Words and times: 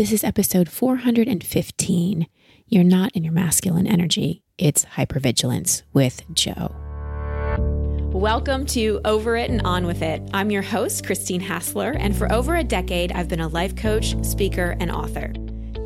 This 0.00 0.12
is 0.12 0.24
episode 0.24 0.70
415. 0.70 2.26
You're 2.66 2.82
not 2.82 3.12
in 3.12 3.22
your 3.22 3.34
masculine 3.34 3.86
energy, 3.86 4.42
it's 4.56 4.86
hypervigilance 4.86 5.82
with 5.92 6.22
Jo. 6.32 6.74
Welcome 8.10 8.64
to 8.68 9.02
Over 9.04 9.36
It 9.36 9.50
and 9.50 9.60
On 9.66 9.86
With 9.86 10.00
It. 10.00 10.22
I'm 10.32 10.50
your 10.50 10.62
host, 10.62 11.04
Christine 11.04 11.42
Hassler, 11.42 11.90
and 11.90 12.16
for 12.16 12.32
over 12.32 12.56
a 12.56 12.64
decade, 12.64 13.12
I've 13.12 13.28
been 13.28 13.40
a 13.40 13.48
life 13.48 13.76
coach, 13.76 14.16
speaker, 14.24 14.74
and 14.80 14.90
author. 14.90 15.34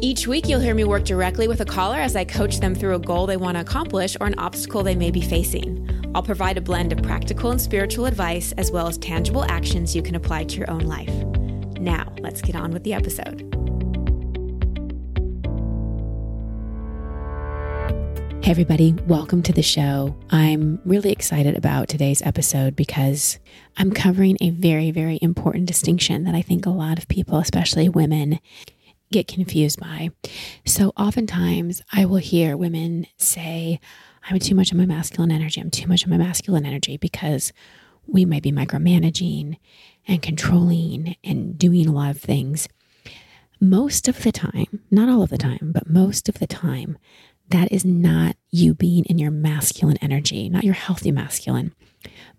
Each 0.00 0.28
week, 0.28 0.48
you'll 0.48 0.60
hear 0.60 0.76
me 0.76 0.84
work 0.84 1.02
directly 1.02 1.48
with 1.48 1.60
a 1.60 1.64
caller 1.64 1.96
as 1.96 2.14
I 2.14 2.24
coach 2.24 2.60
them 2.60 2.76
through 2.76 2.94
a 2.94 3.00
goal 3.00 3.26
they 3.26 3.36
want 3.36 3.56
to 3.56 3.62
accomplish 3.62 4.16
or 4.20 4.28
an 4.28 4.38
obstacle 4.38 4.84
they 4.84 4.94
may 4.94 5.10
be 5.10 5.22
facing. 5.22 5.90
I'll 6.14 6.22
provide 6.22 6.56
a 6.56 6.60
blend 6.60 6.92
of 6.92 7.02
practical 7.02 7.50
and 7.50 7.60
spiritual 7.60 8.06
advice 8.06 8.52
as 8.58 8.70
well 8.70 8.86
as 8.86 8.96
tangible 8.96 9.44
actions 9.46 9.96
you 9.96 10.02
can 10.02 10.14
apply 10.14 10.44
to 10.44 10.56
your 10.56 10.70
own 10.70 10.82
life. 10.82 11.12
Now, 11.80 12.12
let's 12.20 12.42
get 12.42 12.54
on 12.54 12.70
with 12.70 12.84
the 12.84 12.94
episode. 12.94 13.50
Hey, 18.44 18.50
everybody, 18.50 18.92
welcome 19.06 19.42
to 19.44 19.54
the 19.54 19.62
show. 19.62 20.14
I'm 20.28 20.78
really 20.84 21.10
excited 21.10 21.56
about 21.56 21.88
today's 21.88 22.20
episode 22.20 22.76
because 22.76 23.38
I'm 23.78 23.90
covering 23.90 24.36
a 24.38 24.50
very, 24.50 24.90
very 24.90 25.18
important 25.22 25.64
distinction 25.64 26.24
that 26.24 26.34
I 26.34 26.42
think 26.42 26.66
a 26.66 26.70
lot 26.70 26.98
of 26.98 27.08
people, 27.08 27.38
especially 27.38 27.88
women, 27.88 28.38
get 29.10 29.28
confused 29.28 29.80
by. 29.80 30.10
So 30.66 30.92
oftentimes 30.94 31.80
I 31.90 32.04
will 32.04 32.18
hear 32.18 32.54
women 32.54 33.06
say, 33.16 33.80
I'm 34.28 34.38
too 34.38 34.54
much 34.54 34.70
of 34.70 34.76
my 34.76 34.84
masculine 34.84 35.32
energy. 35.32 35.58
I'm 35.58 35.70
too 35.70 35.88
much 35.88 36.04
of 36.04 36.10
my 36.10 36.18
masculine 36.18 36.66
energy 36.66 36.98
because 36.98 37.50
we 38.06 38.26
might 38.26 38.42
be 38.42 38.52
micromanaging 38.52 39.56
and 40.06 40.20
controlling 40.20 41.16
and 41.24 41.56
doing 41.56 41.88
a 41.88 41.92
lot 41.92 42.10
of 42.10 42.20
things. 42.20 42.68
Most 43.58 44.06
of 44.06 44.22
the 44.22 44.32
time, 44.32 44.80
not 44.90 45.08
all 45.08 45.22
of 45.22 45.30
the 45.30 45.38
time, 45.38 45.72
but 45.72 45.88
most 45.88 46.28
of 46.28 46.40
the 46.40 46.46
time, 46.46 46.98
that 47.54 47.70
is 47.70 47.84
not 47.84 48.36
you 48.50 48.74
being 48.74 49.04
in 49.04 49.16
your 49.16 49.30
masculine 49.30 49.96
energy, 49.98 50.48
not 50.48 50.64
your 50.64 50.74
healthy 50.74 51.12
masculine. 51.12 51.72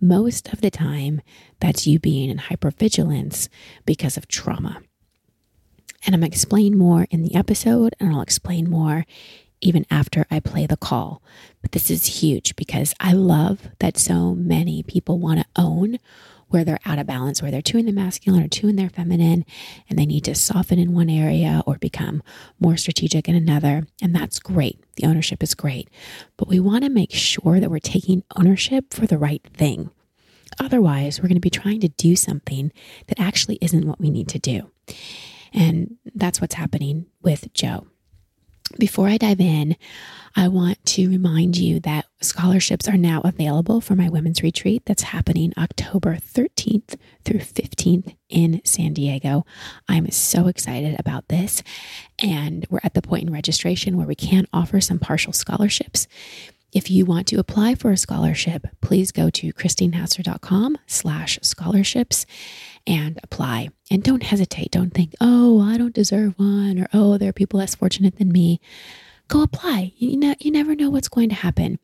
Most 0.02 0.52
of 0.52 0.60
the 0.60 0.70
time, 0.70 1.22
that's 1.62 1.88
you 1.88 2.00
being 2.00 2.30
in 2.30 2.38
hypervigilance 2.38 3.48
because 3.86 4.18
of 4.18 4.28
trauma. 4.28 4.82
And 6.06 6.14
I'm 6.14 6.20
going 6.20 6.30
to 6.30 6.36
explain 6.36 6.78
more 6.78 7.08
in 7.10 7.24
the 7.24 7.34
episode, 7.34 7.96
and 7.98 8.14
I'll 8.14 8.22
explain 8.22 8.70
more 8.70 9.06
even 9.62 9.86
after 9.90 10.26
I 10.30 10.42
play 10.42 10.68
the 10.68 10.76
call. 10.76 11.24
But 11.62 11.72
this 11.72 11.90
is 11.90 12.22
huge 12.22 12.58
because 12.58 12.94
I 13.00 13.14
love 13.14 13.70
that 13.80 13.98
so 13.98 14.36
many 14.36 14.84
people 14.84 15.18
want 15.18 15.40
to 15.40 15.46
own 15.56 15.98
where 16.50 16.64
they're 16.64 16.80
out 16.86 17.00
of 17.00 17.08
balance, 17.08 17.42
where 17.42 17.52
they're 17.52 17.62
too 17.62 17.78
in 17.78 17.86
the 17.86 17.92
masculine 17.92 18.44
or 18.44 18.48
too 18.48 18.68
in 18.68 18.76
their 18.76 18.90
feminine, 18.90 19.46
and 19.90 19.98
they 19.98 20.06
need 20.06 20.24
to 20.26 20.36
soften 20.36 20.80
in 20.80 20.94
one 20.94 21.10
area 21.10 21.64
or 21.66 21.78
become 21.78 22.24
more 22.60 22.78
strategic 22.78 23.28
in 23.28 23.36
another. 23.36 23.88
And 24.02 24.16
that's 24.16 24.40
great. 24.40 24.84
The 24.96 25.06
ownership 25.06 25.44
is 25.44 25.56
great. 25.56 25.90
But 26.38 26.48
we 26.48 26.60
want 26.60 26.84
to 26.84 26.90
make 26.90 27.12
sure 27.12 27.60
that 27.60 27.70
we're 27.70 27.80
taking 27.80 28.24
ownership 28.36 28.94
for 28.94 29.06
the 29.06 29.18
right 29.18 29.46
thing. 29.54 29.90
Otherwise, 30.60 31.20
we're 31.20 31.28
going 31.28 31.36
to 31.36 31.42
be 31.42 31.50
trying 31.50 31.82
to 31.82 31.90
do 31.90 32.16
something 32.16 32.72
that 33.08 33.20
actually 33.20 33.58
isn't 33.62 33.86
what 33.86 34.00
we 34.00 34.10
need 34.10 34.30
to 34.30 34.40
do. 34.40 34.72
And 35.54 35.98
that's 36.14 36.40
what's 36.40 36.56
happening 36.56 37.08
with 37.22 37.52
Jo. 37.54 37.88
Before 38.80 39.08
I 39.08 39.18
dive 39.18 39.40
in, 39.40 39.78
I 40.36 40.50
want 40.50 40.84
to 40.88 41.08
remind 41.08 41.56
you 41.56 41.80
that 41.82 42.08
scholarships 42.20 42.90
are 42.90 42.98
now 42.98 43.22
available 43.24 43.80
for 43.80 43.96
my 43.96 44.10
women's 44.10 44.44
retreat 44.44 44.84
that's 44.86 45.04
happening 45.04 45.54
October 45.58 46.18
13th 46.18 46.98
through 47.24 47.40
15th 47.40 48.16
in 48.28 48.60
San 48.66 48.94
Diego. 48.94 49.46
I'm 49.88 50.12
so 50.12 50.48
excited 50.48 51.00
about 51.00 51.30
this. 51.30 51.64
And 52.20 52.66
we're 52.70 52.82
at 52.84 52.96
the 52.96 53.02
point 53.02 53.24
in 53.24 53.34
registration 53.34 53.96
where 53.96 54.08
we 54.08 54.16
can 54.16 54.46
offer 54.52 54.82
some 54.82 55.00
partial 55.00 55.32
scholarships. 55.32 56.08
If 56.76 56.92
you 56.92 57.06
want 57.06 57.28
to 57.28 57.40
apply 57.40 57.76
for 57.76 57.92
a 57.92 57.98
scholarship, 57.98 58.68
please 58.82 59.14
go 59.14 59.30
to 59.30 59.54
christinehassler.com 59.54 60.78
slash 60.88 61.40
scholarships 61.42 62.26
and 62.86 63.18
apply. 63.24 63.70
And 63.90 64.04
don't 64.04 64.24
hesitate. 64.24 64.72
Don't 64.72 64.94
think, 64.94 65.16
oh, 65.22 65.62
I 65.62 65.78
don't 65.78 65.96
deserve 65.96 66.38
one, 66.38 66.78
or 66.78 66.88
oh, 66.92 67.18
there 67.18 67.30
are 67.30 67.34
people 67.34 67.60
less 67.60 67.76
fortunate 67.76 68.18
than 68.18 68.30
me. 68.30 68.60
Go 69.30 69.42
apply. 69.42 69.94
You 69.96 70.18
know, 70.18 70.36
you 70.38 70.52
never 70.52 70.76
know 70.76 70.90
what's 70.90 71.08
going 71.08 71.30
to 71.30 71.36
happen. 71.36 71.80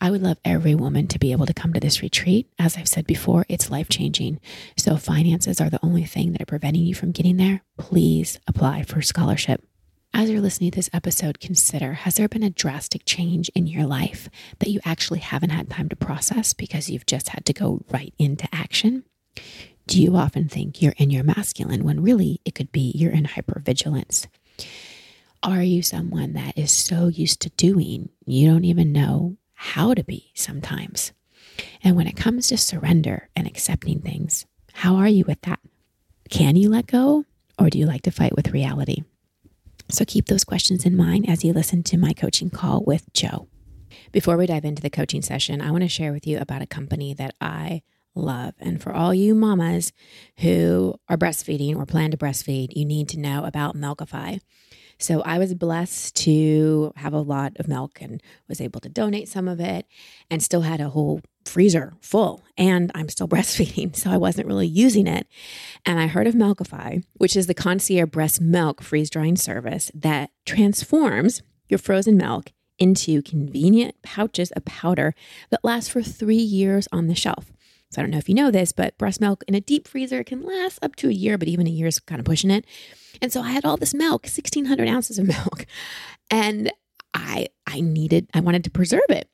I 0.00 0.10
would 0.10 0.22
love 0.22 0.38
every 0.46 0.74
woman 0.74 1.08
to 1.08 1.18
be 1.18 1.32
able 1.32 1.44
to 1.44 1.52
come 1.52 1.74
to 1.74 1.80
this 1.80 2.00
retreat. 2.00 2.48
As 2.58 2.78
I've 2.78 2.88
said 2.88 3.06
before, 3.06 3.44
it's 3.50 3.70
life 3.70 3.90
changing. 3.90 4.40
So, 4.78 4.96
finances 4.96 5.60
are 5.60 5.68
the 5.68 5.84
only 5.84 6.04
thing 6.04 6.32
that 6.32 6.40
are 6.40 6.46
preventing 6.46 6.86
you 6.86 6.94
from 6.94 7.12
getting 7.12 7.36
there. 7.36 7.60
Please 7.76 8.40
apply 8.46 8.84
for 8.84 9.02
scholarship. 9.02 9.62
As 10.18 10.30
you're 10.30 10.40
listening 10.40 10.70
to 10.70 10.76
this 10.76 10.88
episode, 10.94 11.40
consider 11.40 11.92
has 11.92 12.14
there 12.14 12.26
been 12.26 12.42
a 12.42 12.48
drastic 12.48 13.02
change 13.04 13.50
in 13.50 13.66
your 13.66 13.84
life 13.84 14.30
that 14.60 14.70
you 14.70 14.80
actually 14.82 15.18
haven't 15.18 15.50
had 15.50 15.68
time 15.68 15.90
to 15.90 15.96
process 15.96 16.54
because 16.54 16.88
you've 16.88 17.04
just 17.04 17.28
had 17.28 17.44
to 17.44 17.52
go 17.52 17.82
right 17.90 18.14
into 18.18 18.48
action? 18.50 19.04
do 19.86 20.02
you 20.02 20.16
often 20.16 20.48
think 20.48 20.80
you're 20.80 20.94
in 20.96 21.10
your 21.10 21.22
masculine 21.22 21.84
when 21.84 22.02
really 22.02 22.40
it 22.44 22.54
could 22.54 22.72
be 22.72 22.92
you're 22.94 23.12
in 23.12 23.24
hypervigilance? 23.24 24.26
Are 25.42 25.62
you 25.62 25.82
someone 25.82 26.32
that 26.32 26.58
is 26.58 26.72
so 26.72 27.08
used 27.08 27.40
to 27.42 27.50
doing, 27.50 28.08
you 28.24 28.50
don't 28.50 28.64
even 28.64 28.92
know 28.92 29.36
how 29.52 29.94
to 29.94 30.02
be 30.02 30.32
sometimes? 30.34 31.12
And 31.84 31.94
when 31.94 32.06
it 32.06 32.16
comes 32.16 32.48
to 32.48 32.56
surrender 32.56 33.28
and 33.36 33.46
accepting 33.46 34.00
things, 34.00 34.46
how 34.72 34.96
are 34.96 35.08
you 35.08 35.24
with 35.26 35.40
that? 35.42 35.60
Can 36.30 36.56
you 36.56 36.68
let 36.68 36.86
go 36.86 37.24
or 37.58 37.70
do 37.70 37.78
you 37.78 37.86
like 37.86 38.02
to 38.02 38.10
fight 38.10 38.34
with 38.34 38.52
reality? 38.52 39.04
So 39.88 40.04
keep 40.04 40.26
those 40.26 40.44
questions 40.44 40.84
in 40.84 40.96
mind 40.96 41.28
as 41.28 41.44
you 41.44 41.52
listen 41.52 41.82
to 41.84 41.96
my 41.96 42.12
coaching 42.12 42.50
call 42.50 42.82
with 42.84 43.12
Jo. 43.12 43.48
Before 44.12 44.36
we 44.36 44.46
dive 44.46 44.64
into 44.64 44.82
the 44.82 44.90
coaching 44.90 45.22
session, 45.22 45.60
I 45.60 45.70
want 45.70 45.82
to 45.82 45.88
share 45.88 46.12
with 46.12 46.26
you 46.26 46.38
about 46.38 46.62
a 46.62 46.66
company 46.66 47.14
that 47.14 47.34
I 47.40 47.82
love. 48.16 48.54
And 48.58 48.82
for 48.82 48.92
all 48.92 49.14
you 49.14 49.34
mamas 49.34 49.92
who 50.38 50.94
are 51.08 51.16
breastfeeding 51.16 51.76
or 51.76 51.86
plan 51.86 52.10
to 52.10 52.16
breastfeed, 52.16 52.76
you 52.76 52.84
need 52.84 53.08
to 53.10 53.18
know 53.18 53.44
about 53.44 53.76
Milkify. 53.76 54.40
So 54.98 55.20
I 55.22 55.38
was 55.38 55.54
blessed 55.54 56.16
to 56.16 56.92
have 56.96 57.12
a 57.12 57.20
lot 57.20 57.52
of 57.56 57.68
milk 57.68 58.00
and 58.00 58.22
was 58.48 58.60
able 58.60 58.80
to 58.80 58.88
donate 58.88 59.28
some 59.28 59.46
of 59.46 59.60
it 59.60 59.86
and 60.30 60.42
still 60.42 60.62
had 60.62 60.80
a 60.80 60.88
whole 60.88 61.20
freezer 61.44 61.92
full 62.00 62.42
and 62.58 62.90
I'm 62.94 63.08
still 63.08 63.28
breastfeeding 63.36 63.94
so 63.94 64.10
I 64.10 64.16
wasn't 64.16 64.48
really 64.48 64.66
using 64.66 65.06
it 65.06 65.26
and 65.84 66.00
I 66.00 66.08
heard 66.08 66.26
of 66.26 66.34
Milkify 66.34 67.04
which 67.14 67.36
is 67.36 67.46
the 67.46 67.54
concierge 67.54 68.10
breast 68.10 68.40
milk 68.40 68.82
freeze 68.82 69.10
drying 69.10 69.36
service 69.36 69.90
that 69.94 70.30
transforms 70.44 71.42
your 71.68 71.78
frozen 71.78 72.16
milk 72.16 72.52
into 72.78 73.22
convenient 73.22 73.94
pouches 74.02 74.50
of 74.52 74.64
powder 74.64 75.14
that 75.50 75.64
last 75.64 75.90
for 75.90 76.02
3 76.02 76.34
years 76.34 76.88
on 76.90 77.06
the 77.06 77.14
shelf 77.14 77.52
so 77.90 78.00
I 78.00 78.02
don't 78.02 78.10
know 78.10 78.18
if 78.18 78.28
you 78.28 78.34
know 78.34 78.50
this, 78.50 78.72
but 78.72 78.98
breast 78.98 79.20
milk 79.20 79.44
in 79.46 79.54
a 79.54 79.60
deep 79.60 79.86
freezer 79.86 80.24
can 80.24 80.42
last 80.42 80.78
up 80.82 80.96
to 80.96 81.08
a 81.08 81.12
year, 81.12 81.38
but 81.38 81.48
even 81.48 81.66
a 81.66 81.70
year 81.70 81.86
is 81.86 82.00
kind 82.00 82.18
of 82.18 82.24
pushing 82.24 82.50
it. 82.50 82.64
And 83.22 83.32
so 83.32 83.42
I 83.42 83.50
had 83.50 83.64
all 83.64 83.76
this 83.76 83.94
milk, 83.94 84.24
1600 84.24 84.88
ounces 84.88 85.18
of 85.18 85.26
milk, 85.28 85.66
and 86.30 86.72
I 87.14 87.48
I 87.66 87.80
needed 87.80 88.28
I 88.34 88.40
wanted 88.40 88.64
to 88.64 88.70
preserve 88.70 89.08
it. 89.08 89.28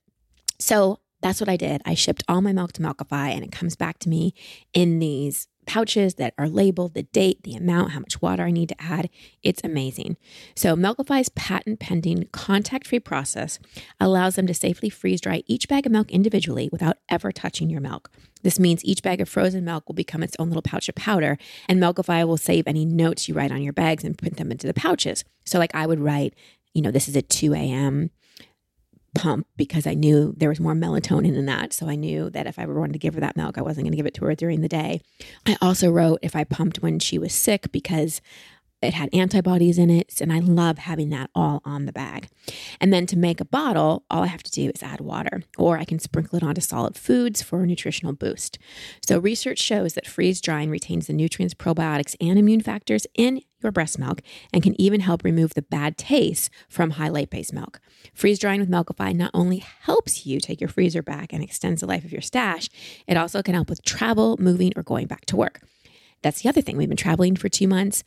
So 0.59 1.01
that's 1.23 1.41
what 1.41 1.49
I 1.49 1.57
did. 1.57 1.83
I 1.85 1.95
shipped 1.95 2.25
all 2.29 2.43
my 2.43 2.53
milk 2.53 2.73
to 2.75 2.83
Milkify 2.83 3.31
and 3.31 3.45
it 3.45 3.53
comes 3.53 3.77
back 3.77 3.99
to 4.01 4.09
me 4.09 4.35
in 4.73 4.99
these 4.99 5.49
pouches 5.67 6.15
that 6.15 6.35
are 6.37 6.49
labeled, 6.49 6.95
the 6.95 7.05
date, 7.05 7.43
the 7.45 7.55
amount, 7.55 7.93
how 7.93 8.01
much 8.01 8.21
water 8.21 8.43
I 8.43 8.51
need 8.51 8.69
to 8.71 8.83
add. 8.83 9.09
It's 9.43 9.61
amazing. 9.63 10.17
So, 10.57 10.75
Milkify's 10.75 11.29
patent 11.31 11.81
pending 11.81 12.29
contact 12.33 12.89
free 12.89 13.01
process 13.01 13.59
allows 14.01 14.35
them 14.35 14.47
to 14.49 14.55
safely 14.55 14.91
freeze 14.91 15.21
dry 15.21 15.43
each 15.47 15.69
bag 15.69 15.87
of 15.87 15.93
milk 15.93 16.11
individually 16.11 16.69
without 16.73 16.99
ever 17.09 17.31
touching 17.31 17.71
your 17.71 17.81
milk. 17.81 18.11
This 18.43 18.59
means 18.59 18.85
each 18.85 19.03
bag 19.03 19.21
of 19.21 19.29
frozen 19.29 19.65
milk 19.65 19.89
will 19.89 19.95
become 19.95 20.23
its 20.23 20.37
own 20.39 20.49
little 20.49 20.63
pouch 20.63 20.89
of 20.89 20.95
powder, 20.95 21.39
and 21.69 21.81
Milkify 21.81 22.27
will 22.27 22.37
save 22.37 22.67
any 22.67 22.85
notes 22.85 23.29
you 23.29 23.35
write 23.35 23.53
on 23.53 23.63
your 23.63 23.73
bags 23.73 24.05
and 24.05 24.19
print 24.19 24.37
them 24.37 24.51
into 24.51 24.67
the 24.67 24.75
pouches. 24.75 25.25
So, 25.45 25.59
like 25.59 25.75
I 25.75 25.87
would 25.87 26.01
write, 26.01 26.35
you 26.75 26.83
know, 26.83 26.91
this 26.91 27.09
is 27.09 27.17
a 27.17 27.23
2 27.23 27.55
a.m 27.55 28.11
pump 29.15 29.47
because 29.57 29.87
I 29.87 29.95
knew 29.95 30.35
there 30.37 30.49
was 30.49 30.61
more 30.61 30.75
melatonin 30.75 31.37
in 31.37 31.47
that. 31.47 31.73
So 31.73 31.89
I 31.89 31.97
knew 31.97 32.31
that 32.31 32.47
if 32.47 32.59
I 32.59 32.63
ever 32.63 32.79
wanted 32.79 32.95
to 32.95 32.99
give 32.99 33.15
her 33.15 33.21
that 33.21 33.37
milk, 33.37 33.59
I 33.59 33.63
wasn't 33.63 33.85
going 33.85 33.93
to 33.93 33.97
give 33.97 34.07
it 34.07 34.15
to 34.15 34.25
her 34.25 34.35
during 34.35 34.61
the 34.61 34.69
day. 34.69 35.01
I 35.47 35.57
also 35.61 35.91
wrote 35.91 36.21
if 36.23 36.35
I 36.35 36.45
pumped 36.45 36.83
when 36.83 36.99
she 36.99 37.19
was 37.19 37.35
sick 37.35 37.71
because 37.73 38.21
it 38.83 38.95
had 38.95 39.09
antibodies 39.13 39.79
in 39.79 39.91
it. 39.91 40.21
And 40.21 40.33
I 40.33 40.41
love 40.41 40.79
having 40.79 41.11
that 41.11 41.31
all 41.35 41.63
on 41.65 41.87
the 41.87 41.93
bag. 41.93 42.29
And 42.81 42.93
then 42.93 43.07
to 43.07 43.17
make 43.17 43.41
a 43.41 43.45
bottle, 43.45 44.05
all 44.11 44.25
I 44.25 44.27
have 44.27 44.43
to 44.43 44.51
do 44.51 44.71
is 44.75 44.83
add 44.83 45.01
water, 45.01 45.43
or 45.57 45.79
I 45.79 45.85
can 45.85 45.99
sprinkle 45.99 46.37
it 46.37 46.43
onto 46.43 46.61
solid 46.61 46.97
foods 46.97 47.43
for 47.43 47.63
a 47.63 47.67
nutritional 47.67 48.13
boost. 48.13 48.59
So, 49.07 49.19
research 49.19 49.59
shows 49.59 49.95
that 49.95 50.07
freeze 50.07 50.41
drying 50.41 50.71
retains 50.71 51.07
the 51.07 51.13
nutrients, 51.13 51.55
probiotics, 51.55 52.17
and 52.21 52.39
immune 52.39 52.61
factors 52.61 53.07
in 53.15 53.43
your 53.63 53.73
breast 53.73 53.99
milk 53.99 54.23
and 54.53 54.63
can 54.63 54.79
even 54.81 55.01
help 55.01 55.23
remove 55.23 55.55
the 55.55 55.63
bad 55.63 55.97
taste 55.97 56.51
from 56.69 56.91
high 56.93 57.09
lipase 57.09 57.53
milk. 57.53 57.81
Freeze 58.13 58.39
drying 58.39 58.61
with 58.61 58.71
Milkify 58.71 59.15
not 59.15 59.31
only 59.33 59.59
helps 59.59 60.27
you 60.27 60.41
take 60.41 60.61
your 60.61 60.69
freezer 60.69 61.03
back 61.03 61.33
and 61.33 61.43
extends 61.43 61.81
the 61.81 61.87
life 61.87 62.05
of 62.05 62.13
your 62.13 62.21
stash, 62.21 62.69
it 63.07 63.17
also 63.17 63.43
can 63.43 63.55
help 63.55 63.71
with 63.71 63.85
travel, 63.85 64.37
moving, 64.41 64.73
or 64.77 64.83
going 64.83 65.07
back 65.07 65.25
to 65.27 65.37
work. 65.37 65.61
That's 66.23 66.43
the 66.43 66.49
other 66.49 66.61
thing. 66.61 66.77
We've 66.77 66.89
been 66.89 66.97
traveling 66.97 67.37
for 67.37 67.49
two 67.49 67.69
months 67.69 68.05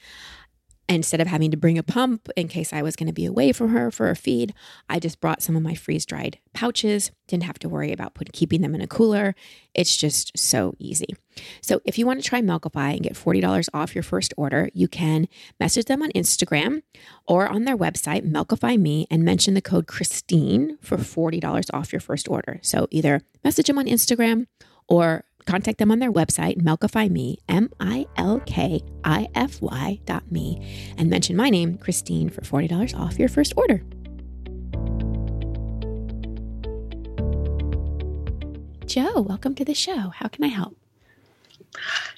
instead 0.88 1.20
of 1.22 1.28
having 1.28 1.52
to 1.52 1.58
bring 1.58 1.78
a 1.78 1.84
pump 1.84 2.30
in 2.36 2.48
case 2.48 2.72
I 2.72 2.82
was 2.82 2.96
going 2.96 3.08
to 3.08 3.14
be 3.14 3.26
away 3.26 3.52
from 3.52 3.70
her 3.70 3.90
for 3.92 4.10
a 4.10 4.16
feed, 4.16 4.54
I 4.90 5.00
just 5.00 5.20
brought 5.20 5.42
some 5.42 5.56
of 5.56 5.64
my 5.64 5.74
freeze 5.74 6.06
dried 6.06 6.38
pouches. 6.54 7.12
Didn't 7.28 7.44
have 7.44 7.60
to 7.60 7.70
worry 7.70 7.92
about 7.92 8.14
put, 8.14 8.32
keeping 8.34 8.62
them 8.62 8.76
in 8.76 8.82
a 8.82 8.88
cooler. 8.88 9.36
It's 9.74 9.96
just 9.96 10.38
so 10.38 10.76
easy. 10.78 11.16
So 11.62 11.82
if 11.86 11.98
you 11.98 12.06
want 12.06 12.22
to 12.22 12.28
try 12.28 12.42
Milkify 12.42 12.94
and 12.94 13.02
get 13.02 13.14
$40 13.14 13.68
off 13.74 13.96
your 13.96 14.04
first 14.04 14.34
order, 14.38 14.70
you 14.74 14.88
can 14.88 15.28
message 15.60 15.86
them 15.86 16.02
on 16.02 16.12
Instagram 16.12 16.84
or 17.28 17.48
on 17.48 17.66
their 17.66 17.78
website, 17.78 18.30
Milkify 18.30 18.80
Me, 18.80 19.08
and 19.10 19.24
mention 19.24 19.54
the 19.54 19.62
code 19.62 19.88
Christine 19.88 20.78
for 20.81 20.98
$40 20.98 21.66
off 21.74 21.92
your 21.92 22.00
first 22.00 22.30
order. 22.30 22.60
So 22.62 22.88
either 22.92 23.22
message 23.44 23.68
them 23.68 23.80
on 23.80 23.88
Instagram 23.88 24.48
or 24.88 25.26
contact 25.45 25.77
them 25.77 25.92
on 25.92 26.00
their 26.00 26.12
website, 26.12 26.62
Milkify 26.62 27.09
Me, 27.09 27.38
M 27.47 27.69
I 27.80 28.07
L 28.18 28.42
K 28.45 28.81
I 29.03 29.27
F 29.36 29.62
Y 29.62 30.00
dot 30.06 30.31
me, 30.31 30.94
and 30.97 31.09
mention 31.09 31.36
my 31.36 31.50
name, 31.50 31.77
Christine, 31.77 32.30
for 32.30 32.42
$40 32.42 33.00
off 33.00 33.19
your 33.19 33.30
first 33.30 33.53
order. 33.56 33.83
Jo, 38.86 39.21
welcome 39.21 39.56
to 39.56 39.65
the 39.65 39.74
show. 39.74 40.09
How 40.09 40.27
can 40.27 40.44
I 40.44 40.47
help? 40.47 40.77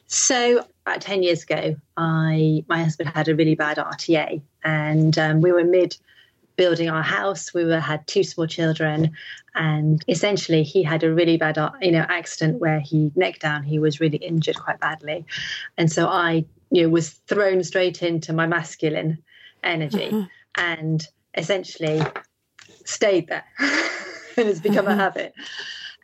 So, 0.08 0.66
about 0.86 1.02
10 1.02 1.24
years 1.24 1.44
ago, 1.44 1.76
I 1.96 2.64
my 2.68 2.84
husband 2.84 3.10
had 3.10 3.28
a 3.28 3.36
really 3.36 3.56
bad 3.56 3.78
RTA, 3.78 4.42
and 4.64 5.18
um, 5.18 5.42
we 5.42 5.52
were 5.52 5.64
mid 5.64 5.98
building 6.58 6.90
our 6.90 7.04
house. 7.04 7.54
We 7.54 7.64
were 7.64 7.80
had 7.80 8.06
two 8.08 8.24
small 8.24 8.48
children, 8.48 9.12
and 9.56 10.04
essentially 10.08 10.64
he 10.64 10.84
had 10.84 11.04
a 11.04 11.14
really 11.14 11.38
bad, 11.38 11.58
you 11.82 11.92
know, 11.92 12.06
accident 12.10 12.60
where 12.60 12.80
he 12.80 13.12
neck 13.16 13.40
down. 13.40 13.64
He 13.64 13.80
was 13.80 14.00
really 14.02 14.18
injured 14.18 14.58
quite 14.58 14.80
badly, 14.80 15.26
and 15.78 15.92
so 15.92 16.08
I, 16.08 16.46
you 16.72 16.84
know, 16.84 16.90
was 16.90 17.10
thrown 17.10 17.64
straight 17.64 18.04
into 18.04 18.34
my 18.34 18.48
masculine 18.48 19.20
energy, 19.64 20.10
uh-huh. 20.10 20.26
and 20.56 21.08
essentially 21.36 22.02
stayed 22.84 23.28
there, 23.28 23.46
and 23.60 24.50
it's 24.50 24.60
become 24.60 24.88
uh-huh. 24.88 24.96
a 24.96 24.98
habit. 24.98 25.34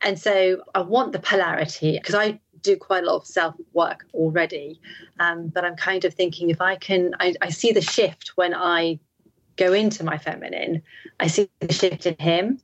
And 0.03 0.19
so 0.19 0.63
I 0.75 0.81
want 0.81 1.13
the 1.13 1.19
polarity 1.19 1.94
because 1.94 2.15
I 2.15 2.39
do 2.61 2.77
quite 2.77 3.03
a 3.03 3.07
lot 3.07 3.17
of 3.17 3.27
self 3.27 3.56
work 3.73 4.06
already. 4.13 4.79
Um, 5.19 5.47
but 5.47 5.63
I'm 5.63 5.75
kind 5.75 6.06
of 6.06 6.13
thinking 6.13 6.49
if 6.49 6.61
I 6.61 6.75
can, 6.75 7.13
I, 7.19 7.35
I, 7.41 7.49
see 7.49 7.71
the 7.71 7.81
shift 7.81 8.31
when 8.35 8.53
I 8.53 8.99
go 9.57 9.73
into 9.73 10.03
my 10.03 10.17
feminine, 10.17 10.81
I 11.19 11.27
see 11.27 11.50
the 11.59 11.73
shift 11.73 12.05
in 12.05 12.15
him. 12.17 12.59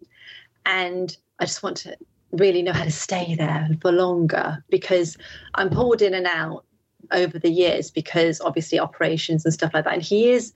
And 0.66 1.16
I 1.40 1.46
just 1.46 1.64
want 1.64 1.78
to 1.78 1.98
really 2.32 2.62
know 2.62 2.74
how 2.74 2.84
to 2.84 2.92
stay 2.92 3.36
there 3.36 3.70
for 3.82 3.92
longer 3.92 4.64
because 4.70 5.18
I'm 5.56 5.70
pulled 5.70 6.02
in 6.02 6.14
and 6.14 6.28
out 6.28 6.66
over 7.12 7.40
the 7.40 7.50
years 7.50 7.90
because 7.90 8.40
obviously 8.42 8.80
operations 8.80 9.46
and 9.46 9.54
stuff 9.54 9.74
like 9.74 9.86
that. 9.86 9.94
And 9.94 10.04
he 10.04 10.32
is 10.32 10.54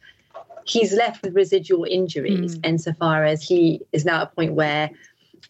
he's 0.66 0.94
left 0.94 1.24
with 1.24 1.36
residual 1.36 1.86
injuries 1.86 2.58
mm. 2.58 2.66
insofar 2.66 3.26
as 3.26 3.44
he 3.44 3.82
is 3.92 4.06
now 4.06 4.22
at 4.22 4.24
a 4.24 4.36
point 4.36 4.54
where 4.54 4.90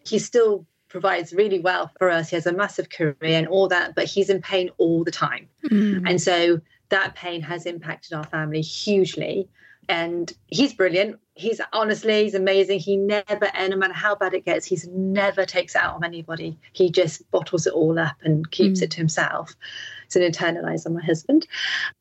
he 0.06 0.18
still 0.18 0.65
provides 0.89 1.33
really 1.33 1.59
well 1.59 1.91
for 1.97 2.09
us. 2.09 2.29
He 2.29 2.36
has 2.36 2.45
a 2.45 2.53
massive 2.53 2.89
career 2.89 3.15
and 3.21 3.47
all 3.47 3.68
that, 3.68 3.95
but 3.95 4.06
he's 4.06 4.29
in 4.29 4.41
pain 4.41 4.69
all 4.77 5.03
the 5.03 5.12
time. 5.12 5.47
Mm. 5.65 6.09
And 6.09 6.21
so 6.21 6.62
that 6.89 7.15
pain 7.15 7.41
has 7.41 7.65
impacted 7.65 8.13
our 8.13 8.24
family 8.24 8.62
hugely 8.62 9.50
and 9.89 10.31
he's 10.47 10.74
brilliant. 10.74 11.19
He's 11.35 11.59
honestly, 11.71 12.24
he's 12.24 12.35
amazing. 12.35 12.80
He 12.80 12.95
never, 12.95 13.50
and 13.53 13.71
no 13.71 13.77
matter 13.77 13.94
how 13.94 14.15
bad 14.15 14.33
it 14.33 14.45
gets, 14.45 14.65
he's 14.65 14.88
never 14.88 15.45
takes 15.45 15.75
it 15.75 15.81
out 15.81 15.95
on 15.95 16.03
anybody. 16.03 16.57
He 16.74 16.91
just 16.91 17.30
bottles 17.31 17.65
it 17.65 17.74
all 17.74 17.97
up 17.97 18.15
and 18.24 18.50
keeps 18.51 18.80
mm. 18.80 18.83
it 18.83 18.91
to 18.91 18.97
himself. 18.97 19.56
It's 20.06 20.15
an 20.15 20.21
internalizer, 20.21 20.94
my 20.94 21.03
husband. 21.03 21.47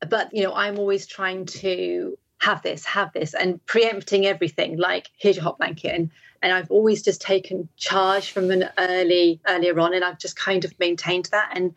But 0.07 0.33
you 0.33 0.43
know, 0.43 0.53
I'm 0.53 0.77
always 0.77 1.07
trying 1.07 1.45
to 1.47 2.17
have 2.39 2.61
this, 2.61 2.85
have 2.85 3.11
this, 3.13 3.33
and 3.33 3.65
preempting 3.65 4.25
everything. 4.25 4.77
Like 4.77 5.09
here's 5.17 5.37
your 5.37 5.43
hot 5.43 5.57
blanket, 5.57 5.95
and 5.95 6.11
and 6.43 6.53
I've 6.53 6.69
always 6.69 7.01
just 7.01 7.21
taken 7.21 7.69
charge 7.77 8.31
from 8.31 8.51
an 8.51 8.69
early 8.77 9.39
earlier 9.47 9.79
on, 9.79 9.93
and 9.93 10.03
I've 10.03 10.19
just 10.19 10.35
kind 10.35 10.63
of 10.63 10.77
maintained 10.79 11.29
that. 11.31 11.51
And 11.55 11.73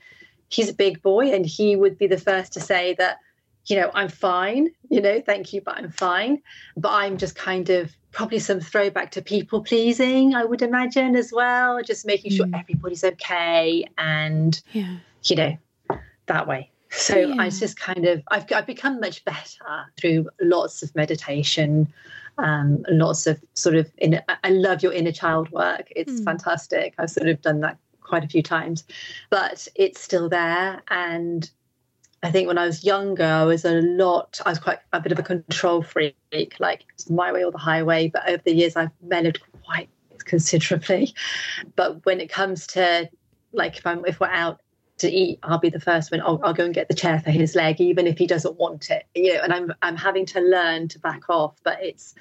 he's 0.49 0.69
a 0.69 0.75
big 0.75 1.01
boy, 1.03 1.33
and 1.33 1.47
he 1.47 1.75
would 1.77 1.97
be 1.97 2.07
the 2.07 2.19
first 2.19 2.53
to 2.55 2.61
say 2.61 2.95
that 2.99 3.19
you 3.67 3.77
know, 3.77 3.91
I'm 3.95 4.09
fine, 4.09 4.71
you 4.91 5.01
know, 5.01 5.21
thank 5.21 5.53
you, 5.53 5.61
but 5.61 5.77
I'm 5.77 5.91
fine. 5.91 6.43
But 6.77 6.93
I'm 6.93 7.17
just 7.19 7.35
kind 7.35 7.69
of 7.71 7.95
probably 8.13 8.39
some 8.39 8.61
throwback 8.61 9.11
to 9.13 9.23
people 9.23 9.63
pleasing, 9.63 10.35
I 10.35 10.45
would 10.45 10.63
imagine 10.63 11.17
as 11.17 11.33
well, 11.33 11.83
just 11.83 12.07
making 12.07 12.33
sure 12.33 12.47
mm. 12.47 12.59
everybody's 12.59 13.05
okay 13.05 13.87
and, 13.99 14.61
yeah. 14.73 14.97
you 15.25 15.37
know, 15.37 15.59
that 16.27 16.47
way. 16.47 16.71
So 16.91 17.19
yeah. 17.19 17.35
I 17.39 17.51
just 17.51 17.79
kind 17.79 18.07
of, 18.07 18.23
I've, 18.29 18.51
I've 18.53 18.67
become 18.67 19.01
much 19.01 19.25
better 19.25 19.85
through 19.99 20.31
lots 20.41 20.83
of 20.83 20.95
meditation, 20.95 21.93
um, 22.39 22.85
lots 22.89 23.27
of 23.27 23.39
sort 23.53 23.75
of, 23.75 23.91
in, 23.99 24.21
I 24.43 24.49
love 24.49 24.83
your 24.83 24.93
inner 24.93 25.13
child 25.13 25.51
work. 25.51 25.93
It's 25.95 26.21
mm. 26.21 26.25
fantastic. 26.25 26.95
I've 26.99 27.11
sort 27.11 27.29
of 27.29 27.43
done 27.43 27.61
that 27.61 27.77
quite 28.01 28.25
a 28.25 28.29
few 28.29 28.43
times, 28.43 28.85
but 29.29 29.69
it's 29.75 30.01
still 30.01 30.29
there. 30.31 30.81
And 30.89 31.51
I 32.23 32.31
think 32.31 32.49
when 32.49 32.59
I 32.59 32.67
was 32.67 32.85
younger, 32.85 33.25
I 33.25 33.45
was 33.45 33.65
a 33.65 33.81
lot, 33.81 34.41
I 34.45 34.51
was 34.51 34.59
quite 34.59 34.79
a 34.93 35.01
bit 35.01 35.13
of 35.13 35.19
a 35.19 35.23
control 35.23 35.83
freak, 35.83 36.17
like 36.59 36.85
it's 36.95 37.11
my 37.11 37.33
way 37.33 37.45
or 37.45 37.53
the 37.53 37.59
highway. 37.59 38.09
But 38.09 38.29
over 38.29 38.43
the 38.45 38.55
years, 38.55 38.75
I've 38.75 38.91
mellowed 39.03 39.39
quite 39.65 39.89
considerably. 40.25 41.15
But 41.77 42.05
when 42.05 42.21
it 42.21 42.29
comes 42.29 42.67
to 42.69 43.09
like 43.53 43.79
if 43.79 43.87
I'm 43.87 44.05
if 44.07 44.21
we're 44.21 44.29
out 44.29 44.61
to 44.99 45.11
eat, 45.11 45.39
I'll 45.43 45.59
be 45.59 45.71
the 45.71 45.81
first 45.81 46.11
one. 46.11 46.21
I'll, 46.21 46.41
I'll 46.43 46.55
go 46.55 46.65
and 46.65 46.75
get 46.75 46.89
the 46.89 46.95
chair 46.95 47.21
for 47.21 47.31
his 47.31 47.55
leg, 47.55 47.81
even 47.81 48.07
if 48.07 48.17
he 48.19 48.27
doesn't 48.27 48.59
want 48.59 48.91
it. 48.91 49.05
You 49.15 49.35
know, 49.35 49.43
and 49.43 49.53
I'm 49.53 49.73
I'm 49.83 49.97
having 49.97 50.27
to 50.27 50.41
learn 50.41 50.89
to 50.89 50.99
back 50.99 51.29
off. 51.29 51.55
But 51.63 51.83
it's 51.83 52.15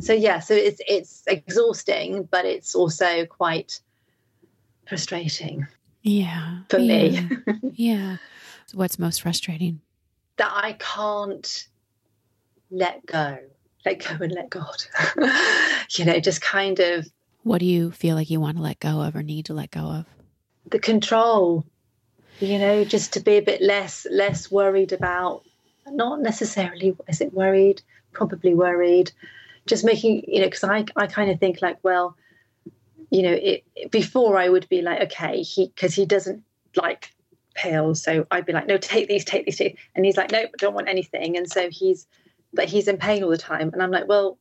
so 0.00 0.12
yeah, 0.12 0.40
so 0.40 0.54
it's 0.54 0.80
it's 0.86 1.22
exhausting, 1.26 2.24
but 2.24 2.44
it's 2.44 2.74
also 2.74 3.26
quite 3.26 3.80
frustrating. 4.88 5.66
Yeah, 6.02 6.60
for 6.68 6.78
yeah. 6.78 7.20
me. 7.20 7.28
yeah. 7.74 8.16
What's 8.74 8.98
most 8.98 9.22
frustrating? 9.22 9.80
That 10.36 10.52
I 10.52 10.72
can't 10.74 11.68
let 12.70 13.04
go, 13.04 13.38
let 13.84 14.04
go 14.04 14.24
and 14.24 14.32
let 14.32 14.50
God. 14.50 14.84
you 15.90 16.04
know, 16.04 16.20
just 16.20 16.40
kind 16.40 16.78
of. 16.78 17.06
What 17.42 17.58
do 17.58 17.66
you 17.66 17.90
feel 17.90 18.16
like 18.16 18.30
you 18.30 18.40
want 18.40 18.56
to 18.56 18.62
let 18.62 18.80
go 18.80 19.00
of 19.00 19.16
or 19.16 19.22
need 19.22 19.46
to 19.46 19.54
let 19.54 19.70
go 19.70 19.80
of? 19.80 20.06
The 20.66 20.78
control. 20.78 21.64
You 22.38 22.58
know, 22.58 22.84
just 22.84 23.14
to 23.14 23.20
be 23.20 23.36
a 23.36 23.42
bit 23.42 23.60
less 23.60 24.06
less 24.10 24.50
worried 24.50 24.92
about. 24.92 25.42
Not 25.86 26.20
necessarily. 26.20 26.96
Is 27.08 27.20
it 27.20 27.34
worried? 27.34 27.82
Probably 28.12 28.54
worried. 28.54 29.12
Just 29.66 29.84
making 29.84 30.24
you 30.26 30.40
know, 30.40 30.46
because 30.46 30.64
I 30.64 30.84
I 30.96 31.06
kind 31.06 31.30
of 31.30 31.38
think 31.38 31.60
like, 31.60 31.78
well, 31.82 32.16
you 33.10 33.22
know, 33.22 33.32
it, 33.32 33.64
before 33.90 34.38
I 34.38 34.48
would 34.48 34.68
be 34.68 34.80
like, 34.80 35.00
okay, 35.12 35.42
he 35.42 35.66
because 35.66 35.94
he 35.94 36.06
doesn't 36.06 36.44
like 36.76 37.12
pills. 37.54 38.02
So 38.02 38.26
I'd 38.30 38.46
be 38.46 38.52
like, 38.52 38.66
no, 38.66 38.76
take 38.76 39.08
these, 39.08 39.24
take 39.24 39.44
these, 39.44 39.56
take. 39.56 39.78
And 39.94 40.04
he's 40.04 40.16
like, 40.16 40.30
no, 40.30 40.40
I 40.40 40.50
don't 40.58 40.74
want 40.74 40.88
anything. 40.88 41.36
And 41.36 41.50
so 41.50 41.68
he's, 41.70 42.06
but 42.52 42.68
he's 42.68 42.88
in 42.88 42.96
pain 42.96 43.22
all 43.22 43.30
the 43.30 43.38
time. 43.38 43.70
And 43.72 43.82
I'm 43.82 43.90
like, 43.90 44.08
well, 44.08 44.38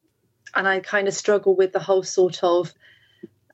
and 0.56 0.68
I 0.68 0.80
kind 0.80 1.08
of 1.08 1.13
struggle 1.13 1.56
with 1.56 1.74
the 1.74 1.80
whole 1.80 2.04
sort 2.04 2.44
of, 2.44 2.74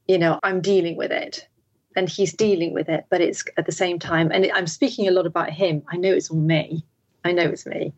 you 0.07 0.17
know, 0.17 0.39
I'm 0.43 0.61
dealing 0.61 0.95
with 0.95 1.11
it 1.11 1.47
and 1.95 2.09
he's 2.09 2.33
dealing 2.33 2.73
with 2.73 2.89
it, 2.89 3.05
but 3.09 3.21
it's 3.21 3.43
at 3.57 3.65
the 3.65 3.71
same 3.71 3.99
time, 3.99 4.31
and 4.31 4.49
I'm 4.53 4.67
speaking 4.67 5.07
a 5.07 5.11
lot 5.11 5.25
about 5.25 5.49
him. 5.49 5.83
I 5.87 5.97
know 5.97 6.13
it's 6.13 6.29
all 6.29 6.37
me. 6.37 6.85
I 7.23 7.31
know 7.31 7.43
it's 7.43 7.65
me. 7.65 7.93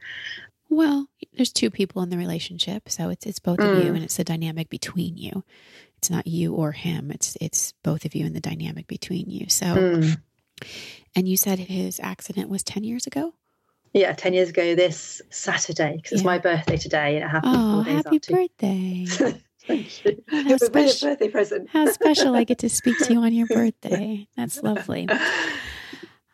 Well, 0.69 1.09
there's 1.33 1.51
two 1.51 1.69
people 1.69 2.01
in 2.03 2.09
the 2.09 2.17
relationship, 2.17 2.89
so 2.89 3.09
it's 3.09 3.25
it's 3.25 3.39
both 3.39 3.57
mm. 3.57 3.71
of 3.71 3.83
you, 3.83 3.91
mm. 3.91 3.95
and 3.95 4.03
it's 4.03 4.17
the 4.17 4.23
dynamic 4.23 4.69
between 4.69 5.17
you. 5.17 5.43
It's 5.97 6.09
not 6.09 6.27
you 6.27 6.53
or 6.53 6.73
him. 6.73 7.11
It's 7.11 7.37
it's 7.41 7.73
both 7.83 8.05
of 8.05 8.13
you 8.13 8.25
and 8.25 8.35
the 8.35 8.41
dynamic 8.41 8.87
between 8.87 9.29
you. 9.29 9.49
So, 9.49 9.65
mm. 9.65 10.21
And 11.15 11.27
you 11.27 11.37
said 11.37 11.59
his 11.59 11.99
accident 11.99 12.49
was 12.49 12.63
10 12.63 12.83
years 12.83 13.07
ago? 13.07 13.33
Yeah, 13.93 14.13
10 14.13 14.33
years 14.33 14.49
ago 14.49 14.75
this 14.75 15.21
Saturday, 15.29 15.95
because 15.95 16.11
yeah. 16.11 16.17
it's 16.17 16.25
my 16.25 16.37
birthday 16.37 16.77
today 16.77 17.15
and 17.15 17.25
it 17.25 17.27
happened 17.27 17.55
oh, 17.55 17.81
happy 17.81 18.19
birthday. 18.19 19.05
Thank 19.67 20.05
you. 20.05 20.23
Oh, 20.31 20.43
how 20.43 20.57
special, 20.57 21.09
birthday 21.09 21.29
present. 21.29 21.69
how 21.69 21.87
special 21.87 22.35
I 22.35 22.43
get 22.43 22.59
to 22.59 22.69
speak 22.69 22.97
to 22.99 23.13
you 23.13 23.21
on 23.21 23.33
your 23.33 23.47
birthday. 23.53 24.27
That's 24.35 24.61
lovely. 24.61 25.07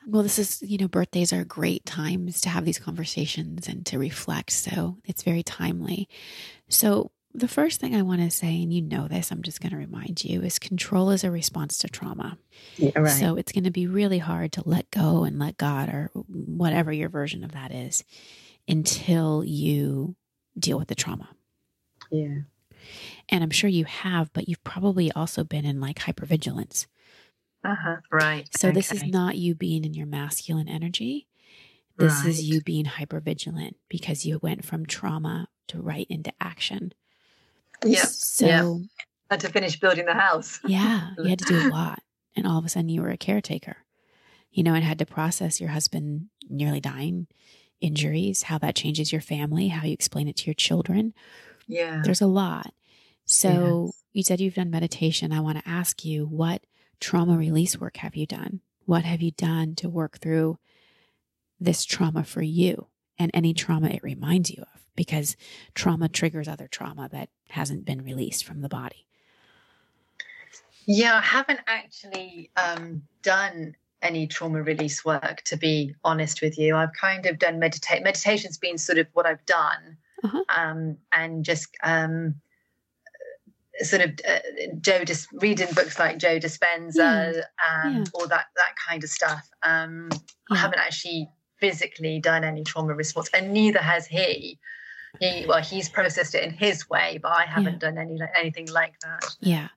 Well, 0.06 0.24
this 0.24 0.38
is, 0.38 0.62
you 0.62 0.77
know, 0.77 0.89
birthdays 0.89 1.32
are 1.32 1.46
great 1.46 1.86
times 1.86 2.42
to 2.42 2.50
have 2.50 2.65
these 2.65 2.77
conversations 2.77 3.70
and 3.70 3.86
to 3.86 3.98
reflect. 3.98 4.51
So 4.51 4.98
it's 5.06 5.24
very 5.24 5.44
timely. 5.44 6.10
So, 6.68 7.12
the 7.34 7.48
first 7.48 7.80
thing 7.80 7.96
I 7.96 8.04
want 8.04 8.22
to 8.22 8.30
say, 8.30 8.62
and 8.62 8.72
you 8.72 8.82
know 8.82 9.08
this, 9.08 9.32
I'm 9.32 9.42
just 9.42 9.60
going 9.60 9.72
to 9.72 9.78
remind 9.78 10.24
you, 10.24 10.42
is 10.42 10.60
control 10.60 11.10
is 11.10 11.24
a 11.24 11.32
response 11.32 11.80
to 11.80 11.88
trauma. 11.88 12.38
Yeah, 12.78 12.98
right. 13.00 13.10
So 13.10 13.36
it's 13.36 13.52
going 13.52 13.63
to 13.63 13.72
be 13.72 13.88
really 13.88 14.20
hard 14.20 14.52
to 14.54 14.63
let 14.66 14.92
go 14.92 15.24
and 15.24 15.40
let 15.40 15.58
God 15.58 15.90
or 15.90 16.12
whatever 16.13 16.92
your 16.92 17.10
version 17.10 17.44
of 17.44 17.54
that 17.54 17.72
is 17.72 18.04
until 18.68 19.44
you 19.44 20.16
deal 20.58 20.78
with 20.78 20.88
the 20.88 20.96
trauma. 20.96 21.30
Yeah. 22.12 22.42
And 23.30 23.44
I'm 23.44 23.50
sure 23.50 23.70
you 23.70 23.86
have, 23.86 24.32
but 24.34 24.48
you've 24.48 24.63
probably 24.63 25.12
also 25.12 25.44
been 25.44 25.66
in 25.66 25.80
like 25.80 26.00
hypervigilance. 26.00 26.86
Uh 27.63 27.75
huh. 27.75 27.96
Right. 28.12 28.48
So 28.56 28.68
okay. 28.68 28.75
this 28.75 28.92
is 28.92 29.04
not 29.04 29.38
you 29.38 29.56
being 29.56 29.86
in 29.86 29.94
your 29.94 30.06
masculine 30.06 30.68
energy. 30.68 31.28
This 31.98 32.13
Right. 32.22 32.28
is 32.28 32.44
you 32.44 32.62
being 32.62 32.86
hypervigilant 32.86 33.75
because 33.88 34.25
you 34.25 34.40
went 34.42 34.66
from 34.66 34.86
trauma 34.86 35.48
to 35.70 35.82
right 35.82 36.08
into 36.10 36.34
action. 36.42 36.94
Yeah. 37.86 38.06
So, 38.06 38.46
yeah. 38.46 38.75
Had 39.32 39.40
to 39.42 39.50
finish 39.50 39.80
building 39.80 40.06
the 40.06 40.13
house. 40.13 40.60
yeah, 40.66 41.12
you 41.18 41.30
had 41.30 41.40
to 41.40 41.46
do 41.46 41.68
a 41.68 41.70
lot. 41.70 42.00
And 42.36 42.46
all 42.48 42.58
of 42.58 42.66
a 42.66 42.70
sudden 42.70 42.90
you 42.90 43.02
were 43.02 43.10
a 43.10 43.18
caretaker, 43.18 43.78
you 44.52 44.63
know, 44.63 44.74
and 44.74 44.84
had 44.84 45.00
to 45.00 45.06
process 45.06 45.62
your 45.62 45.70
husband 45.70 46.28
nearly 46.50 46.80
dying, 46.80 47.28
injuries, 47.82 48.44
how 48.44 48.58
that 48.60 48.75
changes 48.75 49.12
your 49.12 49.22
family, 49.22 49.68
how 49.68 49.86
you 49.86 49.94
explain 49.94 50.28
it 50.28 50.36
to 50.38 50.46
your 50.46 50.56
children. 50.56 51.13
Yeah. 51.68 52.02
There's 52.04 52.22
a 52.22 52.28
lot. 52.28 52.74
So 53.25 53.92
you 54.12 54.24
said 54.24 54.42
you've 54.42 54.56
done 54.56 54.70
meditation. 54.70 55.32
I 55.32 55.40
want 55.40 55.58
to 55.60 55.70
ask 55.70 56.04
you, 56.04 56.25
what 56.25 56.63
trauma 57.00 57.38
release 57.38 57.80
work 57.80 57.98
have 57.98 58.16
you 58.16 58.25
done? 58.25 58.62
What 58.86 59.06
have 59.06 59.22
you 59.22 59.32
done 59.32 59.75
to 59.75 59.90
work 59.90 60.20
through 60.20 60.58
this 61.60 61.86
trauma 61.86 62.24
for 62.24 62.42
you 62.42 62.88
and 63.18 63.32
any 63.34 63.54
trauma 63.54 63.90
it 63.90 64.04
reminds 64.04 64.50
you 64.52 64.63
of? 64.73 64.73
Because 64.95 65.35
trauma 65.73 66.07
triggers 66.09 66.47
other 66.47 66.67
trauma 66.67 67.09
that 67.12 67.29
hasn't 67.50 67.85
been 67.85 68.03
released 68.03 68.45
from 68.45 68.62
the 68.62 68.69
body. 68.69 69.05
Yeah, 70.85 71.15
I 71.15 71.21
haven't 71.21 71.62
actually 71.65 72.51
um, 72.57 73.03
done 73.21 73.75
any 74.01 74.27
trauma 74.27 74.62
release 74.62 75.05
work, 75.05 75.41
to 75.45 75.55
be 75.57 75.95
honest 76.03 76.41
with 76.41 76.59
you. 76.59 76.75
I've 76.75 76.93
kind 76.93 77.25
of 77.25 77.39
done 77.39 77.57
meditate. 77.57 78.03
Meditation's 78.03 78.57
been 78.57 78.77
sort 78.77 78.97
of 78.97 79.07
what 79.13 79.25
I've 79.25 79.45
done, 79.45 79.97
Uh-huh. 80.23 80.43
um, 80.50 80.97
and 81.13 81.45
just 81.45 81.69
um, 81.83 82.35
sort 83.79 84.01
of 84.01 84.12
uh, 84.27 84.39
Joe, 84.81 85.05
Dis- 85.05 85.27
reading 85.33 85.69
books 85.73 85.97
like 85.97 86.17
Joe 86.19 86.38
Dispenza 86.38 87.43
and 87.81 87.97
yeah. 87.97 88.03
all 88.13 88.27
that 88.27 88.45
that 88.57 88.75
kind 88.88 89.03
of 89.03 89.09
stuff. 89.09 89.50
Um, 89.63 90.09
I 90.51 90.57
haven't 90.57 90.79
actually 90.79 91.29
physically 91.59 92.19
done 92.19 92.43
any 92.43 92.63
trauma 92.65 92.93
response, 92.93 93.29
and 93.33 93.53
neither 93.53 93.79
has 93.79 94.05
he. 94.05 94.59
He 95.20 95.46
well, 95.48 95.62
he's 95.62 95.89
processed 95.89 96.34
it 96.34 96.43
in 96.43 96.51
his 96.51 96.89
way, 96.89 97.20
but 97.22 97.32
I 97.32 97.46
haven't 97.46 97.79
done 97.79 97.98
any 97.98 98.20
anything 98.38 98.67
like 98.70 99.00
that. 99.01 99.36
Yeah. 99.39 99.67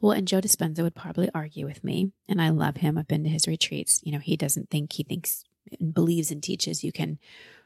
Well, 0.00 0.12
and 0.12 0.28
Joe 0.28 0.40
Dispenza 0.40 0.82
would 0.82 0.94
probably 0.94 1.30
argue 1.34 1.66
with 1.66 1.82
me, 1.82 2.12
and 2.28 2.42
I 2.42 2.50
love 2.50 2.76
him. 2.78 2.98
I've 2.98 3.08
been 3.08 3.24
to 3.24 3.30
his 3.30 3.48
retreats. 3.48 4.00
You 4.04 4.12
know, 4.12 4.18
he 4.18 4.36
doesn't 4.36 4.70
think 4.70 4.92
he 4.92 5.02
thinks 5.02 5.44
and 5.80 5.94
believes 5.94 6.30
and 6.30 6.42
teaches 6.42 6.84
you 6.84 6.92
can 6.92 7.18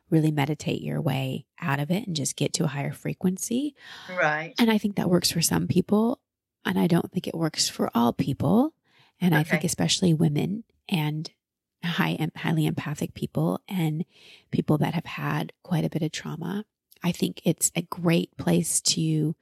really 0.08 0.30
meditate 0.30 0.82
your 0.82 1.00
way 1.00 1.46
out 1.60 1.80
of 1.80 1.90
it 1.90 2.06
and 2.06 2.14
just 2.14 2.36
get 2.36 2.52
to 2.54 2.64
a 2.64 2.68
higher 2.68 2.92
frequency. 2.92 3.74
Right. 4.08 4.54
And 4.58 4.70
I 4.70 4.78
think 4.78 4.96
that 4.96 5.10
works 5.10 5.30
for 5.30 5.42
some 5.42 5.66
people, 5.66 6.20
and 6.64 6.78
I 6.78 6.86
don't 6.86 7.10
think 7.10 7.26
it 7.26 7.34
works 7.34 7.68
for 7.68 7.90
all 7.94 8.12
people. 8.12 8.72
And 9.20 9.34
I 9.34 9.42
think 9.44 9.64
especially 9.64 10.12
women 10.12 10.64
and 10.90 11.30
high 11.82 12.28
highly 12.36 12.66
empathic 12.66 13.14
people 13.14 13.62
and 13.66 14.04
people 14.50 14.76
that 14.78 14.92
have 14.94 15.06
had 15.06 15.52
quite 15.62 15.84
a 15.84 15.90
bit 15.90 16.02
of 16.02 16.12
trauma. 16.12 16.64
I 17.02 17.12
think 17.12 17.40
it's 17.44 17.70
a 17.74 17.82
great 17.82 18.36
place 18.36 18.80
to 18.82 19.34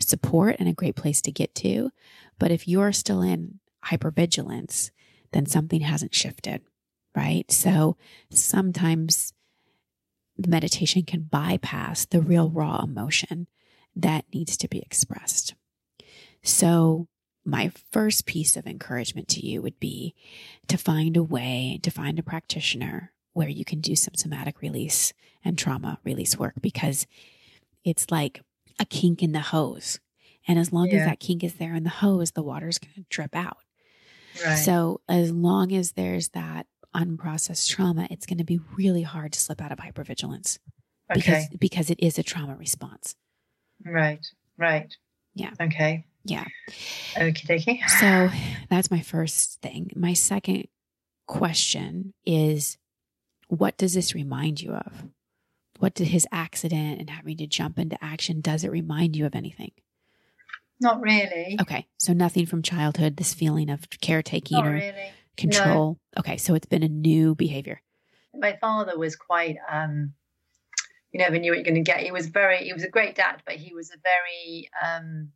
support 0.00 0.56
and 0.58 0.68
a 0.68 0.74
great 0.74 0.96
place 0.96 1.20
to 1.22 1.32
get 1.32 1.54
to. 1.56 1.90
But 2.38 2.50
if 2.50 2.66
you're 2.66 2.92
still 2.92 3.22
in 3.22 3.60
hypervigilance, 3.86 4.90
then 5.32 5.46
something 5.46 5.80
hasn't 5.80 6.14
shifted, 6.14 6.62
right? 7.14 7.50
So 7.50 7.96
sometimes 8.30 9.32
the 10.36 10.48
meditation 10.48 11.02
can 11.02 11.22
bypass 11.22 12.04
the 12.04 12.20
real 12.20 12.50
raw 12.50 12.82
emotion 12.82 13.46
that 13.94 14.24
needs 14.32 14.56
to 14.58 14.68
be 14.68 14.80
expressed. 14.80 15.54
So 16.42 17.08
my 17.44 17.72
first 17.90 18.26
piece 18.26 18.56
of 18.56 18.66
encouragement 18.66 19.28
to 19.28 19.44
you 19.44 19.62
would 19.62 19.78
be 19.80 20.14
to 20.68 20.76
find 20.76 21.16
a 21.16 21.22
way 21.22 21.78
to 21.82 21.90
find 21.90 22.18
a 22.18 22.22
practitioner 22.22 23.12
where 23.32 23.48
you 23.48 23.64
can 23.64 23.80
do 23.80 23.96
some 23.96 24.14
somatic 24.14 24.60
release 24.60 25.12
and 25.44 25.58
trauma 25.58 25.98
release 26.04 26.38
work 26.38 26.54
because 26.60 27.06
it's 27.84 28.10
like 28.10 28.42
a 28.78 28.84
kink 28.84 29.22
in 29.22 29.32
the 29.32 29.40
hose. 29.40 30.00
And 30.46 30.58
as 30.58 30.72
long 30.72 30.90
as 30.90 31.04
that 31.04 31.20
kink 31.20 31.44
is 31.44 31.54
there 31.54 31.74
in 31.74 31.84
the 31.84 31.90
hose, 31.90 32.32
the 32.32 32.42
water's 32.42 32.78
going 32.78 32.94
to 32.94 33.04
drip 33.08 33.36
out. 33.36 33.58
Right. 34.44 34.56
So 34.56 35.00
as 35.08 35.30
long 35.30 35.72
as 35.72 35.92
there's 35.92 36.30
that 36.30 36.66
unprocessed 36.94 37.68
trauma, 37.68 38.08
it's 38.10 38.26
going 38.26 38.38
to 38.38 38.44
be 38.44 38.60
really 38.76 39.02
hard 39.02 39.32
to 39.32 39.40
slip 39.40 39.60
out 39.60 39.72
of 39.72 39.78
hypervigilance 39.78 40.58
because 41.12 41.46
okay. 41.46 41.56
because 41.58 41.90
it 41.90 42.00
is 42.00 42.18
a 42.18 42.22
trauma 42.22 42.56
response. 42.56 43.14
Right. 43.84 44.26
Right. 44.58 44.94
Yeah. 45.34 45.50
Okay. 45.60 46.06
Yeah. 46.24 46.44
Okie 47.14 47.46
dokie. 47.46 47.88
So 48.00 48.30
that's 48.70 48.90
my 48.90 49.00
first 49.00 49.60
thing. 49.60 49.90
My 49.94 50.12
second 50.12 50.68
question 51.26 52.14
is 52.24 52.78
what 53.58 53.76
does 53.76 53.92
this 53.92 54.14
remind 54.14 54.62
you 54.62 54.72
of? 54.72 55.04
What 55.78 55.94
did 55.94 56.08
his 56.08 56.26
accident 56.32 57.00
and 57.00 57.10
having 57.10 57.36
to 57.36 57.46
jump 57.46 57.78
into 57.78 58.02
action 58.02 58.40
does 58.40 58.64
it 58.64 58.70
remind 58.70 59.14
you 59.14 59.26
of 59.26 59.34
anything? 59.34 59.72
Not 60.80 61.02
really. 61.02 61.58
Okay. 61.60 61.86
So 61.98 62.14
nothing 62.14 62.46
from 62.46 62.62
childhood, 62.62 63.16
this 63.16 63.34
feeling 63.34 63.68
of 63.68 63.88
caretaking 64.00 64.56
Not 64.58 64.68
or 64.68 64.72
really. 64.72 65.10
control. 65.36 65.98
Okay. 66.18 66.38
So 66.38 66.54
it's 66.54 66.66
been 66.66 66.82
a 66.82 66.88
new 66.88 67.34
behavior. 67.34 67.82
My 68.34 68.56
father 68.58 68.98
was 68.98 69.16
quite 69.16 69.56
um 69.70 70.14
you 71.12 71.18
never 71.18 71.38
knew 71.38 71.50
what 71.50 71.58
you're 71.58 71.64
gonna 71.64 71.82
get. 71.82 72.00
He 72.00 72.10
was 72.10 72.28
very 72.28 72.64
he 72.64 72.72
was 72.72 72.84
a 72.84 72.88
great 72.88 73.16
dad, 73.16 73.42
but 73.44 73.56
he 73.56 73.74
was 73.74 73.90
a 73.90 73.98
very 74.02 74.70
um 74.82 75.28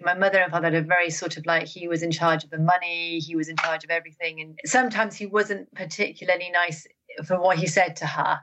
my 0.00 0.14
mother 0.14 0.38
and 0.38 0.50
father 0.50 0.68
had 0.70 0.74
a 0.74 0.82
very 0.82 1.10
sort 1.10 1.36
of 1.36 1.44
like 1.44 1.66
he 1.66 1.88
was 1.88 2.02
in 2.02 2.10
charge 2.10 2.42
of 2.42 2.48
the 2.48 2.58
money, 2.58 3.18
he 3.18 3.36
was 3.36 3.50
in 3.50 3.56
charge 3.56 3.84
of 3.84 3.90
everything. 3.90 4.40
And 4.40 4.58
sometimes 4.64 5.14
he 5.14 5.26
wasn't 5.26 5.72
particularly 5.74 6.50
nice 6.50 6.86
for 7.24 7.40
what 7.40 7.58
he 7.58 7.66
said 7.66 7.96
to 7.96 8.06
her. 8.06 8.40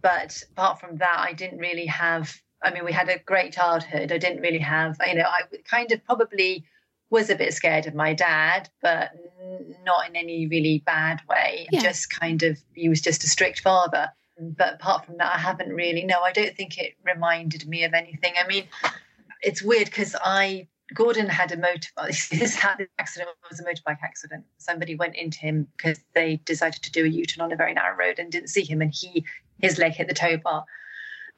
But 0.00 0.42
apart 0.52 0.80
from 0.80 0.98
that, 0.98 1.18
I 1.18 1.32
didn't 1.32 1.58
really 1.58 1.86
have 1.86 2.32
I 2.62 2.72
mean, 2.72 2.84
we 2.84 2.92
had 2.92 3.08
a 3.08 3.18
great 3.18 3.52
childhood. 3.52 4.12
I 4.12 4.18
didn't 4.18 4.40
really 4.40 4.58
have, 4.58 4.96
you 5.06 5.14
know, 5.14 5.26
I 5.26 5.42
kind 5.64 5.92
of 5.92 6.04
probably 6.04 6.64
was 7.10 7.30
a 7.30 7.36
bit 7.36 7.54
scared 7.54 7.86
of 7.86 7.94
my 7.94 8.14
dad, 8.14 8.68
but 8.82 9.12
not 9.84 10.08
in 10.08 10.16
any 10.16 10.46
really 10.46 10.82
bad 10.84 11.20
way. 11.28 11.68
Yeah. 11.70 11.80
Just 11.80 12.10
kind 12.10 12.42
of, 12.42 12.58
he 12.74 12.88
was 12.88 13.00
just 13.00 13.24
a 13.24 13.28
strict 13.28 13.60
father. 13.60 14.08
But 14.40 14.74
apart 14.74 15.06
from 15.06 15.16
that, 15.18 15.34
I 15.34 15.38
haven't 15.38 15.70
really, 15.70 16.04
no, 16.04 16.20
I 16.20 16.32
don't 16.32 16.54
think 16.54 16.78
it 16.78 16.94
reminded 17.04 17.66
me 17.66 17.84
of 17.84 17.94
anything. 17.94 18.34
I 18.42 18.46
mean, 18.46 18.64
it's 19.40 19.62
weird 19.62 19.86
because 19.86 20.14
I, 20.22 20.68
Gordon 20.94 21.28
had 21.28 21.52
a 21.52 21.56
motorbike, 21.56 22.30
his 22.30 22.54
had- 22.54 22.86
accident 22.98 23.30
was 23.50 23.60
a 23.60 23.64
motorbike 23.64 23.98
accident. 24.02 24.44
Somebody 24.58 24.94
went 24.94 25.16
into 25.16 25.38
him 25.38 25.68
because 25.76 26.00
they 26.14 26.36
decided 26.44 26.82
to 26.82 26.92
do 26.92 27.04
a 27.04 27.08
U 27.08 27.24
turn 27.24 27.44
on 27.44 27.52
a 27.52 27.56
very 27.56 27.74
narrow 27.74 27.96
road 27.96 28.18
and 28.18 28.32
didn't 28.32 28.48
see 28.48 28.64
him, 28.64 28.80
and 28.80 28.92
he, 28.94 29.24
his 29.60 29.78
leg 29.78 29.92
hit 29.92 30.08
the 30.08 30.14
tow 30.14 30.36
bar 30.38 30.64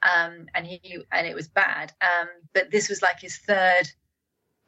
um, 0.03 0.47
and 0.53 0.65
he 0.65 0.99
and 1.11 1.27
it 1.27 1.35
was 1.35 1.47
bad. 1.47 1.93
Um, 2.01 2.27
but 2.53 2.71
this 2.71 2.89
was 2.89 3.01
like 3.01 3.19
his 3.19 3.37
third 3.37 3.89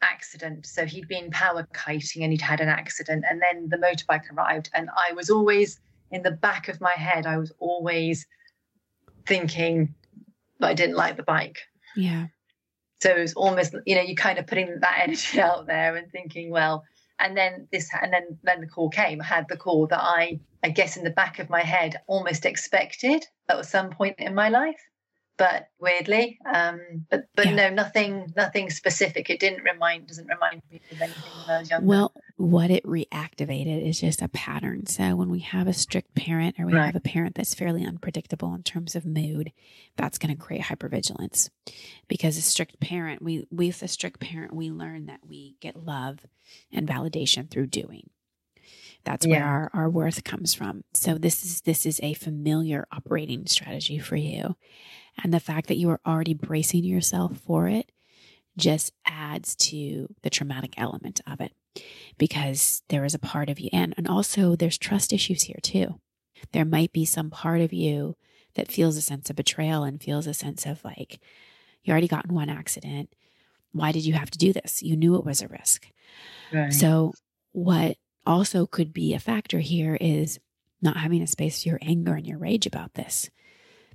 accident. 0.02 0.66
So 0.66 0.84
he'd 0.84 1.08
been 1.08 1.30
power 1.30 1.66
kiting 1.72 2.22
and 2.22 2.32
he'd 2.32 2.40
had 2.40 2.60
an 2.60 2.68
accident, 2.68 3.24
and 3.28 3.40
then 3.40 3.68
the 3.68 3.76
motorbike 3.76 4.30
arrived, 4.32 4.70
and 4.74 4.88
I 4.90 5.12
was 5.12 5.30
always 5.30 5.80
in 6.10 6.22
the 6.22 6.30
back 6.30 6.68
of 6.68 6.80
my 6.80 6.92
head. 6.92 7.26
I 7.26 7.38
was 7.38 7.52
always 7.58 8.26
thinking 9.26 9.94
that 10.60 10.68
I 10.68 10.74
didn't 10.74 10.96
like 10.96 11.16
the 11.16 11.22
bike. 11.22 11.58
Yeah. 11.96 12.26
So 13.04 13.10
it 13.10 13.20
was 13.20 13.34
almost, 13.34 13.74
you 13.84 13.96
know, 13.96 14.00
you're 14.00 14.16
kind 14.16 14.38
of 14.38 14.46
putting 14.46 14.80
that 14.80 15.00
energy 15.02 15.38
out 15.38 15.66
there 15.66 15.94
and 15.94 16.10
thinking, 16.10 16.50
well, 16.50 16.84
and 17.18 17.36
then 17.36 17.68
this, 17.70 17.90
and 18.00 18.10
then 18.10 18.38
then 18.42 18.62
the 18.62 18.66
call 18.66 18.88
came. 18.88 19.20
I 19.20 19.24
had 19.24 19.46
the 19.48 19.58
call 19.58 19.86
that 19.88 20.00
I, 20.00 20.40
I 20.62 20.70
guess, 20.70 20.96
in 20.96 21.04
the 21.04 21.10
back 21.10 21.38
of 21.38 21.50
my 21.50 21.60
head, 21.60 21.96
almost 22.06 22.46
expected 22.46 23.26
at 23.50 23.66
some 23.66 23.90
point 23.90 24.16
in 24.18 24.34
my 24.34 24.48
life, 24.48 24.80
but 25.36 25.68
weirdly, 25.80 26.38
um, 26.46 27.06
but 27.10 27.26
but 27.34 27.46
Yeah. 27.46 27.54
no, 27.54 27.70
nothing, 27.70 28.32
nothing 28.36 28.70
specific. 28.70 29.30
It 29.30 29.40
didn't 29.40 29.64
remind, 29.64 30.06
doesn't 30.06 30.28
remind 30.28 30.62
me 30.70 30.80
of 30.92 31.00
anything 31.00 31.32
when 31.36 31.50
I 31.50 31.58
was 31.58 31.70
younger. 31.70 31.86
Well, 31.86 32.12
what 32.36 32.70
it 32.70 32.84
reactivated 32.84 33.84
is 33.86 34.00
just 34.00 34.22
a 34.22 34.28
pattern. 34.28 34.86
So 34.86 35.16
when 35.16 35.30
we 35.30 35.40
have 35.40 35.66
a 35.66 35.72
strict 35.72 36.14
parent 36.14 36.56
or 36.58 36.66
we 36.66 36.74
Right. 36.74 36.86
have 36.86 36.96
a 36.96 37.00
parent 37.00 37.34
that's 37.34 37.54
fairly 37.54 37.84
unpredictable 37.84 38.54
in 38.54 38.62
terms 38.62 38.94
of 38.94 39.04
mood, 39.04 39.52
that's 39.96 40.18
going 40.18 40.34
to 40.34 40.40
create 40.40 40.62
hypervigilance. 40.62 41.50
Because 42.08 42.36
a 42.36 42.42
strict 42.42 42.78
parent, 42.80 43.20
we 43.22 43.46
with 43.50 43.82
a 43.82 43.88
strict 43.88 44.20
parent, 44.20 44.54
we 44.54 44.70
learn 44.70 45.06
that 45.06 45.20
we 45.26 45.56
get 45.60 45.76
love 45.76 46.20
and 46.72 46.86
validation 46.88 47.50
through 47.50 47.66
doing. 47.68 48.10
That's 49.04 49.26
where 49.26 49.40
Yeah. 49.40 49.46
our, 49.46 49.70
our 49.74 49.90
worth 49.90 50.24
comes 50.24 50.54
from. 50.54 50.84
So 50.94 51.18
this 51.18 51.44
is 51.44 51.60
this 51.62 51.84
is 51.84 52.00
a 52.02 52.14
familiar 52.14 52.86
operating 52.90 53.46
strategy 53.46 53.98
for 53.98 54.16
you. 54.16 54.56
And 55.22 55.32
the 55.32 55.40
fact 55.40 55.68
that 55.68 55.76
you 55.76 55.90
are 55.90 56.00
already 56.06 56.34
bracing 56.34 56.84
yourself 56.84 57.38
for 57.38 57.68
it 57.68 57.90
just 58.56 58.92
adds 59.06 59.56
to 59.56 60.08
the 60.22 60.30
traumatic 60.30 60.74
element 60.76 61.20
of 61.26 61.40
it 61.40 61.52
because 62.18 62.82
there 62.88 63.04
is 63.04 63.14
a 63.14 63.18
part 63.18 63.48
of 63.48 63.58
you 63.58 63.68
and, 63.72 63.94
and 63.96 64.06
also 64.06 64.54
there's 64.54 64.78
trust 64.78 65.12
issues 65.12 65.42
here 65.42 65.58
too 65.60 65.98
there 66.52 66.64
might 66.64 66.92
be 66.92 67.04
some 67.04 67.30
part 67.30 67.60
of 67.60 67.72
you 67.72 68.14
that 68.54 68.70
feels 68.70 68.96
a 68.96 69.00
sense 69.02 69.28
of 69.28 69.34
betrayal 69.34 69.82
and 69.82 70.00
feels 70.00 70.28
a 70.28 70.34
sense 70.34 70.66
of 70.66 70.84
like 70.84 71.18
you 71.82 71.90
already 71.90 72.06
got 72.06 72.26
in 72.26 72.32
one 72.32 72.48
accident 72.48 73.12
why 73.72 73.90
did 73.90 74.04
you 74.04 74.12
have 74.12 74.30
to 74.30 74.38
do 74.38 74.52
this 74.52 74.84
you 74.84 74.96
knew 74.96 75.16
it 75.16 75.24
was 75.24 75.42
a 75.42 75.48
risk 75.48 75.88
Right. 76.52 76.72
so 76.72 77.12
what 77.50 77.96
also 78.26 78.66
could 78.66 78.92
be 78.92 79.14
a 79.14 79.18
factor 79.18 79.58
here 79.58 79.96
is 80.00 80.38
not 80.82 80.96
having 80.96 81.22
a 81.22 81.26
space 81.26 81.62
for 81.62 81.70
your 81.70 81.78
anger 81.82 82.14
and 82.14 82.26
your 82.26 82.38
rage 82.38 82.66
about 82.66 82.94
this. 82.94 83.30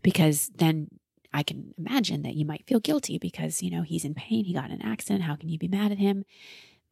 Because 0.02 0.52
then 0.56 0.88
I 1.32 1.44
can 1.44 1.74
imagine 1.78 2.24
that 2.24 2.36
you 2.36 2.46
might 2.46 2.66
feel 2.68 2.80
guilty 2.80 3.18
because, 3.18 3.62
you 3.62 3.70
know, 3.70 3.84
he's 3.84 4.06
in 4.06 4.16
pain, 4.16 4.46
he 4.46 4.54
got 4.54 4.66
in 4.66 4.72
an 4.72 4.82
accident. 4.82 5.24
How 5.24 5.36
can 5.36 5.50
you 5.50 5.60
be 5.60 5.68
mad 5.68 5.92
at 5.92 5.98
him? 5.98 6.26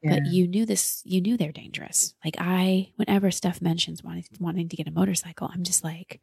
Yeah. 0.01 0.15
But 0.15 0.27
you 0.27 0.47
knew 0.47 0.65
this, 0.65 1.01
you 1.05 1.21
knew 1.21 1.37
they're 1.37 1.51
dangerous. 1.51 2.13
Like 2.23 2.35
I, 2.39 2.91
whenever 2.97 3.31
Steph 3.31 3.61
mentions 3.61 4.03
wanting, 4.03 4.25
wanting 4.39 4.69
to 4.69 4.75
get 4.75 4.87
a 4.87 4.91
motorcycle, 4.91 5.49
I'm 5.51 5.63
just 5.63 5.83
like, 5.83 6.21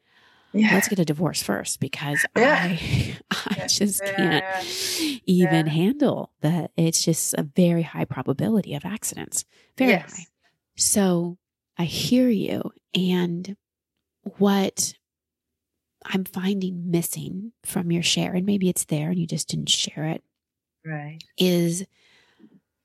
yeah. 0.52 0.72
let's 0.72 0.86
get 0.86 1.00
a 1.00 1.04
divorce 1.04 1.42
first 1.42 1.80
because 1.80 2.24
yeah. 2.36 2.56
I, 2.70 3.18
I 3.46 3.66
just 3.66 4.04
can't 4.04 4.44
even 5.26 5.66
handle 5.66 6.30
that. 6.40 6.70
It's 6.76 7.04
just 7.04 7.34
a 7.34 7.42
very 7.42 7.82
high 7.82 8.04
probability 8.04 8.74
of 8.74 8.84
accidents. 8.84 9.44
Very 9.76 9.90
yes. 9.90 10.16
high. 10.16 10.26
So 10.76 11.38
I 11.76 11.84
hear 11.84 12.28
you. 12.28 12.70
And 12.94 13.56
what 14.38 14.94
I'm 16.04 16.24
finding 16.24 16.90
missing 16.90 17.52
from 17.64 17.90
your 17.90 18.02
share, 18.02 18.34
and 18.34 18.46
maybe 18.46 18.68
it's 18.68 18.84
there 18.84 19.10
and 19.10 19.18
you 19.18 19.26
just 19.26 19.48
didn't 19.48 19.70
share 19.70 20.06
it, 20.06 20.22
right? 20.84 21.18
Is 21.38 21.84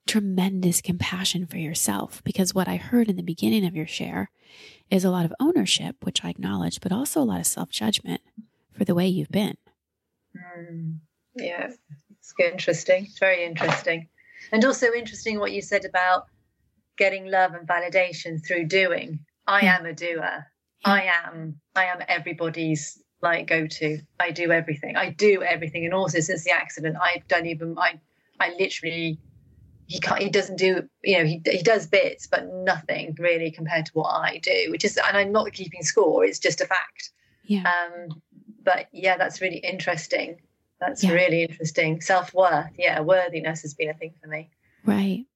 tremendous 0.06 0.80
compassion 0.80 1.46
for 1.46 1.56
yourself. 1.56 2.20
Because 2.24 2.54
what 2.54 2.66
I 2.66 2.76
heard 2.76 3.08
in 3.08 3.16
the 3.16 3.22
beginning 3.22 3.64
of 3.64 3.76
your 3.76 3.86
share 3.86 4.30
is 4.90 5.04
a 5.04 5.10
lot 5.10 5.24
of 5.24 5.32
ownership, 5.38 5.96
which 6.02 6.24
I 6.24 6.30
acknowledge, 6.30 6.80
but 6.80 6.90
also 6.90 7.20
a 7.20 7.22
lot 7.22 7.40
of 7.40 7.46
self 7.46 7.70
judgment 7.70 8.20
for 8.72 8.84
the 8.84 8.94
way 8.94 9.06
you've 9.06 9.30
been. 9.30 9.56
Mm, 10.36 10.98
yeah, 11.36 11.70
it's 12.10 12.34
interesting. 12.40 13.04
It's 13.04 13.18
very 13.18 13.44
interesting. 13.44 14.08
And 14.52 14.64
also 14.64 14.92
interesting 14.92 15.38
what 15.38 15.52
you 15.52 15.62
said 15.62 15.84
about 15.84 16.26
getting 16.98 17.30
love 17.30 17.54
and 17.54 17.68
validation 17.68 18.44
through 18.44 18.66
doing. 18.66 19.20
I 19.46 19.66
am 19.66 19.86
a 19.86 19.92
doer. 19.92 20.46
I 20.84 21.02
am 21.24 21.60
I 21.76 21.84
am 21.84 22.02
everybody's 22.08 23.00
like 23.22 23.46
go 23.46 23.66
to. 23.66 24.00
I 24.18 24.30
do 24.30 24.50
everything. 24.50 24.96
I 24.96 25.10
do 25.10 25.42
everything. 25.42 25.84
And 25.84 25.94
also 25.94 26.20
since 26.20 26.44
the 26.44 26.52
accident, 26.52 26.96
I 27.00 27.22
don't 27.28 27.46
even 27.46 27.76
I 27.78 28.00
I 28.38 28.54
literally 28.58 29.18
he 29.90 29.98
can't 29.98 30.22
he 30.22 30.30
doesn't 30.30 30.56
do 30.56 30.88
you 31.02 31.18
know 31.18 31.24
he, 31.24 31.42
he 31.44 31.62
does 31.62 31.86
bits 31.88 32.28
but 32.28 32.46
nothing 32.46 33.16
really 33.18 33.50
compared 33.50 33.84
to 33.84 33.92
what 33.94 34.08
i 34.08 34.38
do 34.38 34.68
which 34.70 34.84
is 34.84 34.96
and 34.96 35.16
i'm 35.16 35.32
not 35.32 35.52
keeping 35.52 35.82
score 35.82 36.24
it's 36.24 36.38
just 36.38 36.60
a 36.60 36.66
fact. 36.66 37.10
Yeah. 37.44 37.64
Um 37.68 38.22
but 38.62 38.86
yeah 38.92 39.16
that's 39.16 39.40
really 39.40 39.56
interesting. 39.56 40.36
That's 40.78 41.02
yeah. 41.02 41.12
really 41.12 41.42
interesting. 41.42 42.00
Self-worth. 42.00 42.70
Yeah 42.78 43.00
worthiness 43.00 43.62
has 43.62 43.74
been 43.74 43.90
a 43.90 43.94
thing 43.94 44.14
for 44.22 44.28
me. 44.28 44.50
Right. 44.84 45.26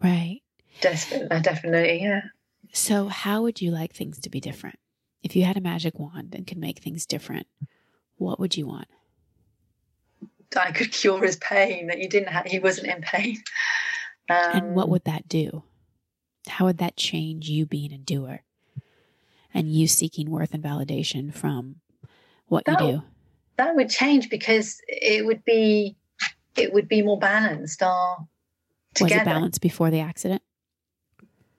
Right. 0.00 0.42
Definitely 0.80 1.40
definitely 1.40 2.02
yeah. 2.02 2.22
So 2.72 3.08
how 3.08 3.42
would 3.42 3.60
you 3.60 3.72
like 3.72 3.92
things 3.92 4.20
to 4.20 4.30
be 4.30 4.38
different 4.40 4.78
if 5.24 5.34
you 5.34 5.42
had 5.44 5.56
a 5.56 5.60
magic 5.60 5.98
wand 5.98 6.34
and 6.34 6.46
could 6.46 6.58
make 6.58 6.78
things 6.78 7.06
different 7.06 7.48
what 8.16 8.38
would 8.38 8.56
you 8.56 8.66
want 8.66 8.86
I 10.56 10.72
could 10.72 10.92
cure 10.92 11.22
his 11.24 11.36
pain, 11.36 11.88
that 11.88 11.98
you 11.98 12.08
didn't 12.08 12.28
have, 12.28 12.46
he 12.46 12.58
wasn't 12.58 12.88
in 12.88 13.02
pain. 13.02 13.42
Um, 14.30 14.36
and 14.52 14.74
what 14.74 14.88
would 14.88 15.04
that 15.04 15.28
do? 15.28 15.64
How 16.48 16.66
would 16.66 16.78
that 16.78 16.96
change 16.96 17.48
you 17.48 17.66
being 17.66 17.92
a 17.92 17.98
doer 17.98 18.42
and 19.52 19.70
you 19.70 19.86
seeking 19.86 20.30
worth 20.30 20.54
and 20.54 20.62
validation 20.62 21.32
from 21.32 21.76
what 22.46 22.64
that, 22.66 22.80
you 22.80 22.92
do? 22.92 23.02
That 23.56 23.74
would 23.74 23.90
change 23.90 24.30
because 24.30 24.80
it 24.88 25.24
would 25.26 25.44
be 25.44 25.96
it 26.56 26.72
would 26.72 26.88
be 26.88 27.02
more 27.02 27.18
balanced. 27.18 27.82
Our 27.82 28.26
together. 28.94 29.16
Was 29.16 29.22
it 29.22 29.24
balanced 29.24 29.60
before 29.60 29.90
the 29.90 30.00
accident? 30.00 30.42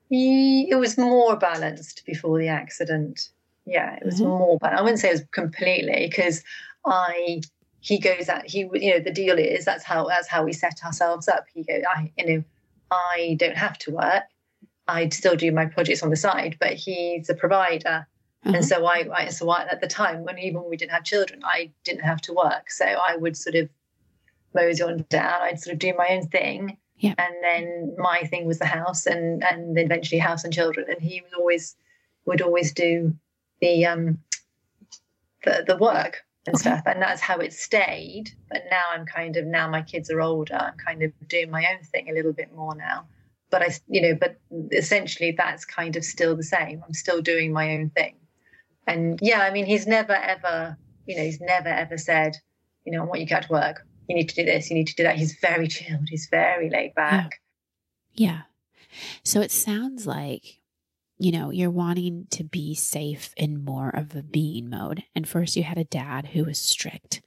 It 0.10 0.80
was 0.80 0.98
more 0.98 1.36
balanced 1.36 2.04
before 2.06 2.40
the 2.40 2.48
accident. 2.48 3.30
Yeah, 3.66 3.96
it 3.96 4.06
was 4.06 4.16
mm-hmm. 4.16 4.30
more 4.30 4.58
balanced. 4.60 4.80
I 4.80 4.84
wouldn't 4.84 5.00
say 5.00 5.10
it 5.10 5.14
was 5.14 5.26
completely 5.32 6.08
because 6.10 6.44
I 6.86 7.42
he 7.80 8.00
goes 8.00 8.30
at 8.30 8.50
he 8.50 8.68
you 8.74 8.92
know 8.92 9.00
the 9.00 9.12
deal 9.12 9.38
is 9.38 9.66
that's 9.66 9.84
how 9.84 10.08
that's 10.08 10.28
how 10.28 10.44
we 10.44 10.54
set 10.54 10.84
ourselves 10.84 11.28
up. 11.28 11.46
He 11.54 11.64
goes 11.64 11.84
I 11.90 12.12
you 12.18 12.26
know 12.26 12.44
I 12.92 13.36
don't 13.40 13.58
have 13.58 13.78
to 13.80 13.92
work. 13.92 14.24
I'd 14.88 15.14
still 15.14 15.36
do 15.36 15.52
my 15.52 15.66
projects 15.66 16.04
on 16.04 16.10
the 16.10 16.16
side, 16.16 16.58
but 16.60 16.74
he's 16.74 17.30
a 17.30 17.34
provider. 17.34 18.08
Mm-hmm. 18.46 18.56
And 18.56 18.66
so 18.66 18.86
I, 18.86 19.08
I, 19.14 19.30
so 19.30 19.50
I, 19.50 19.64
at 19.64 19.82
the 19.82 19.88
time 19.88 20.24
when 20.24 20.38
even 20.38 20.62
when 20.62 20.70
we 20.70 20.78
didn't 20.78 20.92
have 20.92 21.04
children, 21.04 21.42
I 21.44 21.72
didn't 21.84 22.04
have 22.04 22.22
to 22.22 22.34
work. 22.34 22.70
So 22.70 22.86
I 22.86 23.16
would 23.16 23.36
sort 23.36 23.56
of 23.56 23.70
mosey 24.54 24.84
on 24.84 25.06
down. 25.10 25.42
I'd 25.42 25.60
sort 25.60 25.74
of 25.74 25.80
do 25.80 25.94
my 25.98 26.10
own 26.10 26.28
thing. 26.28 26.78
Yeah. 26.98 27.16
And 27.18 27.34
then 27.42 27.96
my 27.98 28.24
thing 28.26 28.46
was 28.46 28.60
the 28.60 28.66
house 28.66 29.06
and, 29.08 29.44
and 29.44 29.78
eventually 29.78 30.20
house 30.20 30.44
and 30.44 30.54
children. 30.54 30.86
And 30.88 31.02
he 31.02 31.22
was 31.22 31.34
always, 31.34 31.76
would 32.26 32.42
always 32.42 32.72
do 32.72 33.16
the, 33.62 33.86
um, 33.86 34.20
the, 35.44 35.64
the 35.68 35.78
work 35.78 36.24
and 36.46 36.56
okay. 36.56 36.62
stuff. 36.62 36.84
And 36.86 37.02
that's 37.02 37.22
how 37.22 37.38
it 37.40 37.54
stayed. 37.54 38.32
But 38.50 38.64
now 38.70 38.82
I'm 38.92 39.06
kind 39.06 39.38
of 39.38 39.46
now 39.46 39.70
my 39.70 39.82
kids 39.82 40.10
are 40.12 40.22
older. 40.22 40.56
I'm 40.56 40.78
kind 40.78 41.04
of 41.04 41.12
doing 41.28 41.50
my 41.50 41.66
own 41.72 41.84
thing 41.84 42.10
a 42.10 42.14
little 42.14 42.34
bit 42.34 42.54
more 42.54 42.76
now. 42.76 43.06
But 43.50 43.62
I, 43.62 43.70
you 43.88 44.02
know, 44.02 44.18
but 44.20 44.38
essentially 44.72 45.32
that's 45.32 45.66
kind 45.66 45.96
of 45.96 46.04
still 46.04 46.36
the 46.36 46.44
same. 46.44 46.84
I'm 46.86 46.94
still 46.94 47.22
doing 47.22 47.54
my 47.54 47.78
own 47.78 47.90
thing. 47.90 48.16
And 48.88 49.20
yeah, 49.22 49.40
I 49.40 49.52
mean, 49.52 49.66
he's 49.66 49.88
never 49.88 50.14
ever, 50.14 50.78
you 51.06 51.16
know, 51.16 51.24
he's 51.24 51.42
never 51.42 51.70
ever 51.70 51.98
said, 51.98 52.36
you 52.86 52.92
know, 52.92 53.02
I 53.02 53.06
want 53.06 53.22
you 53.22 53.28
to 53.28 53.34
go 53.34 53.42
to 53.42 53.52
work. 53.52 53.86
You 54.08 54.16
need 54.16 54.30
to 54.30 54.36
do 54.36 54.46
this. 54.46 54.70
You 54.70 54.76
need 54.76 54.88
to 54.88 54.96
do 54.96 55.04
that. 55.04 55.16
He's 55.16 55.38
very 55.40 55.68
chilled. 55.70 56.10
He's 56.10 56.28
very 56.30 56.70
laid 56.70 56.94
back. 56.96 57.40
Yeah. 58.14 58.28
yeah. 58.28 58.42
So 59.24 59.42
it 59.42 59.52
sounds 59.52 60.06
like 60.06 60.60
you 61.18 61.32
know, 61.32 61.50
you're 61.50 61.70
wanting 61.70 62.28
to 62.32 62.44
be 62.44 62.76
safe 62.76 63.34
in 63.38 63.64
more 63.64 63.90
of 63.90 64.16
a 64.16 64.24
being 64.24 64.70
mode. 64.70 65.04
And 65.16 65.28
first, 65.28 65.56
you 65.56 65.64
had 65.64 65.78
a 65.78 65.86
dad 65.86 66.28
who 66.28 66.46
was 66.46 66.60
strict 66.60 67.22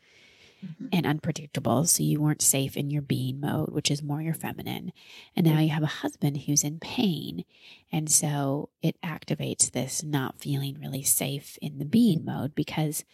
mm-hmm. 0.65 0.87
and 0.93 1.07
unpredictable. 1.07 1.85
So 1.87 2.03
you 2.03 2.21
weren't 2.21 2.43
safe 2.43 2.77
in 2.77 2.91
your 2.91 3.03
being 3.03 3.41
mode, 3.41 3.71
which 3.71 3.91
is 3.91 4.03
more 4.03 4.21
your 4.21 4.35
feminine. 4.35 4.93
And 5.35 5.47
now 5.47 5.61
you 5.61 5.71
have 5.71 5.83
a 5.83 5.87
husband 5.87 6.43
who's 6.43 6.65
in 6.65 6.79
pain. 6.81 7.45
And 7.91 8.11
so 8.11 8.69
it 8.83 9.01
activates 9.03 9.71
this 9.71 10.03
not 10.03 10.39
feeling 10.39 10.79
really 10.81 11.03
safe 11.03 11.59
in 11.63 11.79
the 11.79 11.87
being 11.87 12.25
mode 12.25 12.55
because, 12.55 13.05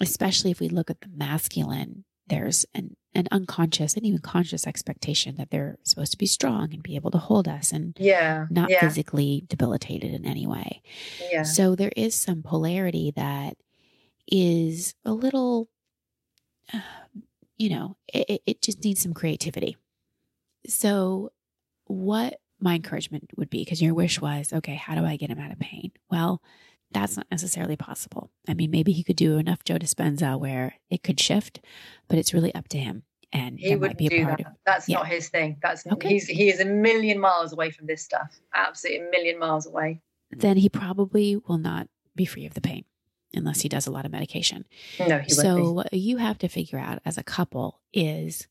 especially 0.00 0.50
if 0.50 0.60
we 0.60 0.68
look 0.68 0.90
at 0.90 1.00
the 1.00 1.10
masculine, 1.14 2.04
there's 2.32 2.64
an 2.74 2.96
an 3.14 3.28
unconscious 3.30 3.94
and 3.94 4.06
even 4.06 4.18
conscious 4.18 4.66
expectation 4.66 5.36
that 5.36 5.50
they're 5.50 5.76
supposed 5.82 6.12
to 6.12 6.18
be 6.18 6.24
strong 6.24 6.72
and 6.72 6.82
be 6.82 6.96
able 6.96 7.10
to 7.10 7.18
hold 7.18 7.46
us 7.46 7.70
and 7.70 7.94
yeah 8.00 8.46
not 8.48 8.70
yeah. 8.70 8.80
physically 8.80 9.44
debilitated 9.48 10.14
in 10.14 10.24
any 10.24 10.46
way. 10.46 10.80
Yeah. 11.30 11.42
So 11.42 11.76
there 11.76 11.92
is 11.94 12.14
some 12.14 12.42
polarity 12.42 13.12
that 13.14 13.58
is 14.26 14.94
a 15.04 15.12
little 15.12 15.68
uh, 16.72 16.80
you 17.58 17.68
know 17.68 17.96
it, 18.12 18.40
it 18.46 18.62
just 18.62 18.82
needs 18.82 19.02
some 19.02 19.12
creativity. 19.12 19.76
So 20.66 21.32
what 21.84 22.40
my 22.60 22.76
encouragement 22.76 23.30
would 23.36 23.50
be 23.50 23.62
because 23.62 23.82
your 23.82 23.92
wish 23.92 24.20
was 24.20 24.52
okay 24.52 24.76
how 24.76 24.94
do 24.94 25.04
i 25.04 25.16
get 25.16 25.28
him 25.28 25.38
out 25.38 25.52
of 25.52 25.58
pain? 25.58 25.92
Well 26.10 26.40
that's 26.92 27.16
not 27.16 27.26
necessarily 27.30 27.76
possible. 27.76 28.30
I 28.48 28.54
mean, 28.54 28.70
maybe 28.70 28.92
he 28.92 29.02
could 29.02 29.16
do 29.16 29.38
enough 29.38 29.64
Joe 29.64 29.78
Dispenza 29.78 30.38
where 30.38 30.74
it 30.90 31.02
could 31.02 31.20
shift, 31.20 31.60
but 32.08 32.18
it's 32.18 32.34
really 32.34 32.54
up 32.54 32.68
to 32.68 32.78
him. 32.78 33.04
And 33.32 33.58
he 33.58 33.74
would 33.76 33.96
be 33.96 34.08
a 34.08 34.24
part 34.24 34.38
that. 34.38 34.46
of 34.46 34.52
That's 34.66 34.88
yeah. 34.88 34.98
not 34.98 35.08
his 35.08 35.30
thing. 35.30 35.56
That's 35.62 35.86
okay. 35.86 36.08
he's 36.08 36.26
he 36.26 36.50
is 36.50 36.60
a 36.60 36.66
million 36.66 37.18
miles 37.18 37.52
away 37.52 37.70
from 37.70 37.86
this 37.86 38.02
stuff. 38.02 38.38
Absolutely 38.54 39.06
a 39.06 39.10
million 39.10 39.38
miles 39.38 39.66
away. 39.66 40.02
Then 40.30 40.58
he 40.58 40.68
probably 40.68 41.36
will 41.36 41.58
not 41.58 41.88
be 42.14 42.26
free 42.26 42.44
of 42.44 42.52
the 42.52 42.60
pain 42.60 42.84
unless 43.34 43.62
he 43.62 43.68
does 43.68 43.86
a 43.86 43.90
lot 43.90 44.04
of 44.04 44.12
medication. 44.12 44.66
No, 45.00 45.18
he 45.18 45.30
so 45.30 45.72
what 45.72 45.94
you 45.94 46.18
have 46.18 46.38
to 46.38 46.48
figure 46.48 46.78
out 46.78 47.00
as 47.06 47.16
a 47.16 47.22
couple 47.22 47.80
is 47.92 48.48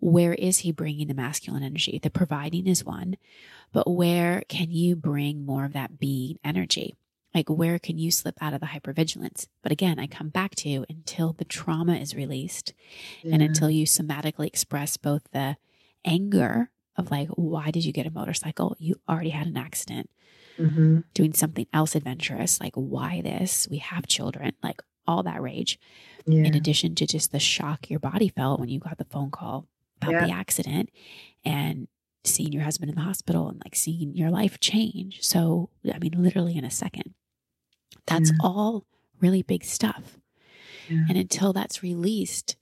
where 0.00 0.34
is 0.34 0.58
he 0.58 0.72
bringing 0.72 1.06
the 1.06 1.14
masculine 1.14 1.62
energy? 1.62 2.00
The 2.02 2.10
providing 2.10 2.66
is 2.66 2.84
one, 2.84 3.16
but 3.72 3.88
where 3.88 4.42
can 4.48 4.70
you 4.70 4.96
bring 4.96 5.44
more 5.44 5.64
of 5.64 5.72
that 5.74 5.98
being 5.98 6.38
energy? 6.42 6.96
Like, 7.34 7.48
where 7.48 7.78
can 7.78 7.98
you 7.98 8.10
slip 8.10 8.36
out 8.40 8.54
of 8.54 8.60
the 8.60 8.66
hypervigilance? 8.66 9.46
But 9.62 9.72
again, 9.72 9.98
I 9.98 10.06
come 10.06 10.30
back 10.30 10.54
to 10.56 10.84
until 10.88 11.32
the 11.32 11.44
trauma 11.44 11.94
is 11.94 12.14
released 12.14 12.74
yeah. 13.22 13.34
and 13.34 13.42
until 13.42 13.70
you 13.70 13.86
somatically 13.86 14.46
express 14.46 14.96
both 14.96 15.22
the 15.32 15.56
anger 16.04 16.70
of 16.96 17.10
like, 17.10 17.28
why 17.30 17.70
did 17.70 17.84
you 17.84 17.92
get 17.92 18.06
a 18.06 18.10
motorcycle? 18.10 18.76
You 18.78 18.96
already 19.08 19.30
had 19.30 19.46
an 19.46 19.56
accident. 19.56 20.10
Mm-hmm. 20.58 21.00
Doing 21.14 21.32
something 21.32 21.66
else 21.72 21.94
adventurous, 21.94 22.60
like, 22.60 22.74
why 22.74 23.22
this? 23.22 23.66
We 23.70 23.78
have 23.78 24.06
children, 24.06 24.52
like 24.62 24.82
all 25.06 25.22
that 25.22 25.40
rage. 25.40 25.78
Yeah. 26.26 26.44
In 26.44 26.54
addition 26.54 26.94
to 26.96 27.06
just 27.06 27.32
the 27.32 27.38
shock 27.38 27.88
your 27.88 28.00
body 28.00 28.28
felt 28.28 28.60
when 28.60 28.68
you 28.68 28.78
got 28.78 28.98
the 28.98 29.04
phone 29.04 29.30
call 29.30 29.68
about 30.02 30.12
yeah. 30.12 30.26
the 30.26 30.32
accident 30.32 30.90
and 31.44 31.88
seeing 32.24 32.52
your 32.52 32.62
husband 32.62 32.90
in 32.90 32.96
the 32.96 33.02
hospital 33.02 33.48
and 33.48 33.60
like 33.64 33.74
seeing 33.74 34.14
your 34.14 34.30
life 34.30 34.60
change. 34.60 35.22
So, 35.22 35.70
I 35.92 35.98
mean, 35.98 36.12
literally 36.16 36.56
in 36.56 36.64
a 36.64 36.70
second. 36.70 37.14
That's 38.06 38.30
yeah. 38.30 38.36
all 38.40 38.84
really 39.20 39.42
big 39.42 39.64
stuff. 39.64 40.18
Yeah. 40.88 41.04
And 41.08 41.18
until 41.18 41.52
that's 41.52 41.82
released, 41.82 42.56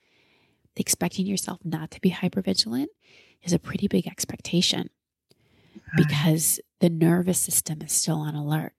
expecting 0.76 1.26
yourself 1.26 1.60
not 1.64 1.90
to 1.92 2.00
be 2.00 2.10
hypervigilant 2.10 2.86
is 3.42 3.52
a 3.52 3.58
pretty 3.58 3.88
big 3.88 4.06
expectation 4.06 4.90
because 5.96 6.60
the 6.80 6.90
nervous 6.90 7.38
system 7.38 7.82
is 7.82 7.92
still 7.92 8.18
on 8.18 8.34
alert. 8.34 8.72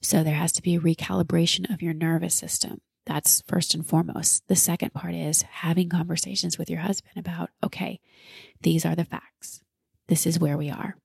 So 0.00 0.22
there 0.22 0.34
has 0.34 0.52
to 0.52 0.62
be 0.62 0.76
a 0.76 0.80
recalibration 0.80 1.72
of 1.72 1.82
your 1.82 1.94
nervous 1.94 2.34
system. 2.34 2.80
That's 3.06 3.42
first 3.42 3.74
and 3.74 3.86
foremost. 3.86 4.46
The 4.48 4.56
second 4.56 4.92
part 4.92 5.14
is 5.14 5.42
having 5.42 5.88
conversations 5.88 6.58
with 6.58 6.70
your 6.70 6.80
husband 6.80 7.14
about, 7.16 7.50
okay, 7.64 8.00
these 8.62 8.84
are 8.84 8.94
the 8.94 9.04
facts. 9.04 9.62
This 10.06 10.26
is 10.26 10.38
where 10.38 10.56
we 10.56 10.70
are. 10.70 10.96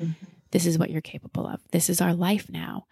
Mm-hmm. 0.00 0.12
This 0.50 0.66
is 0.66 0.78
what 0.78 0.90
you're 0.90 1.00
capable 1.00 1.46
of. 1.46 1.60
This 1.70 1.88
is 1.88 2.00
our 2.00 2.14
life 2.14 2.48
now. 2.50 2.86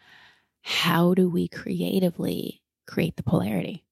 How 0.62 1.14
do 1.14 1.28
we 1.28 1.48
creatively 1.48 2.62
create 2.86 3.16
the 3.16 3.22
polarity? 3.22 3.84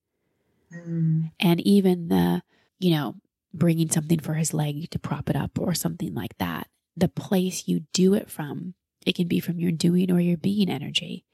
Mm. 0.74 1.30
And 1.40 1.60
even 1.60 2.08
the, 2.08 2.42
you 2.78 2.90
know, 2.90 3.16
bringing 3.54 3.90
something 3.90 4.20
for 4.20 4.34
his 4.34 4.52
leg 4.52 4.90
to 4.90 4.98
prop 4.98 5.30
it 5.30 5.36
up 5.36 5.58
or 5.58 5.74
something 5.74 6.14
like 6.14 6.36
that. 6.38 6.68
The 6.96 7.08
place 7.08 7.66
you 7.66 7.80
do 7.92 8.14
it 8.14 8.30
from, 8.30 8.74
it 9.06 9.14
can 9.14 9.28
be 9.28 9.40
from 9.40 9.58
your 9.58 9.72
doing 9.72 10.10
or 10.10 10.20
your 10.20 10.36
being 10.36 10.68
energy. 10.68 11.24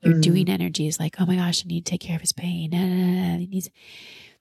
Your 0.00 0.14
mm. 0.14 0.22
doing 0.22 0.48
energy 0.48 0.86
is 0.86 1.00
like, 1.00 1.16
oh 1.20 1.26
my 1.26 1.36
gosh, 1.36 1.64
I 1.64 1.68
need 1.68 1.84
to 1.84 1.90
take 1.90 2.00
care 2.00 2.16
of 2.16 2.22
his 2.22 2.32
pain. 2.32 2.72
He 2.72 3.46
needs, 3.46 3.68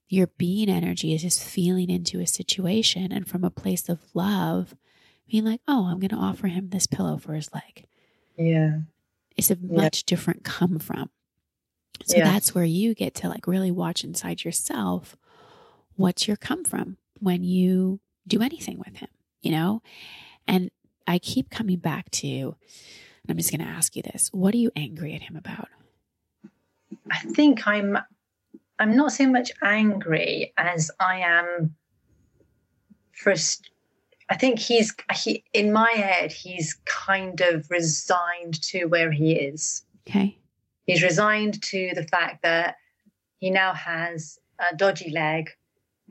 your 0.08 0.28
being 0.38 0.70
energy 0.70 1.14
is 1.14 1.24
just 1.24 1.44
feeling 1.44 1.90
into 1.90 2.20
a 2.20 2.28
situation 2.28 3.12
and 3.12 3.28
from 3.28 3.44
a 3.44 3.50
place 3.50 3.90
of 3.90 4.00
love, 4.14 4.76
being 5.30 5.44
like, 5.44 5.62
oh, 5.68 5.88
I'm 5.88 6.00
going 6.00 6.10
to 6.10 6.16
offer 6.16 6.48
him 6.48 6.70
this 6.70 6.88
pillow 6.88 7.18
for 7.18 7.34
his 7.34 7.54
leg. 7.54 7.86
Yeah. 8.38 8.78
It's 9.38 9.52
a 9.52 9.58
much 9.62 10.00
yeah. 10.00 10.04
different 10.08 10.44
come 10.44 10.80
from. 10.80 11.10
So 12.06 12.18
yes. 12.18 12.28
that's 12.28 12.56
where 12.56 12.66
you 12.66 12.94
get 12.94 13.16
to 13.16 13.30
like 13.30 13.48
really 13.48 13.72
watch 13.72 14.04
inside 14.04 14.44
yourself. 14.44 15.16
What's 15.96 16.28
your 16.28 16.38
come 16.38 16.64
from 16.64 16.98
when 17.20 17.44
you 17.44 18.00
do 18.28 18.42
anything 18.42 18.78
with 18.78 18.98
him, 18.98 19.10
you 19.42 19.52
know? 19.52 19.82
And 20.48 20.70
I 21.08 21.20
keep 21.20 21.50
coming 21.50 21.80
back 21.80 22.12
to, 22.12 22.56
I'm 23.28 23.38
just 23.38 23.52
going 23.52 23.62
to 23.62 23.72
ask 23.72 23.96
you 23.96 24.04
this. 24.04 24.30
What 24.32 24.54
are 24.54 24.58
you 24.58 24.72
angry 24.76 25.14
at 25.16 25.24
him 25.24 25.36
about? 25.36 25.70
I 27.12 27.20
think 27.20 27.68
I'm 27.68 27.98
I'm 28.80 28.96
not 28.96 29.12
so 29.12 29.28
much 29.28 29.52
angry 29.64 30.54
as 30.58 30.92
I 31.00 31.20
am 31.20 31.76
frustrated. 33.12 33.72
I 34.30 34.36
think 34.36 34.60
he's 34.60 34.94
he 35.14 35.44
in 35.54 35.72
my 35.72 35.92
head 35.92 36.32
he's 36.32 36.74
kind 36.86 37.40
of 37.42 37.70
resigned 37.70 38.62
to 38.64 38.86
where 38.86 39.12
he 39.12 39.34
is. 39.34 39.84
Okay. 40.08 40.38
He's 40.86 41.04
resigned 41.04 41.62
to 41.64 41.92
the 41.96 42.04
fact 42.04 42.44
that 42.44 42.76
he 43.40 43.50
now 43.50 43.74
has 43.74 44.40
a 44.60 44.76
dodgy 44.76 45.12
leg 45.12 45.50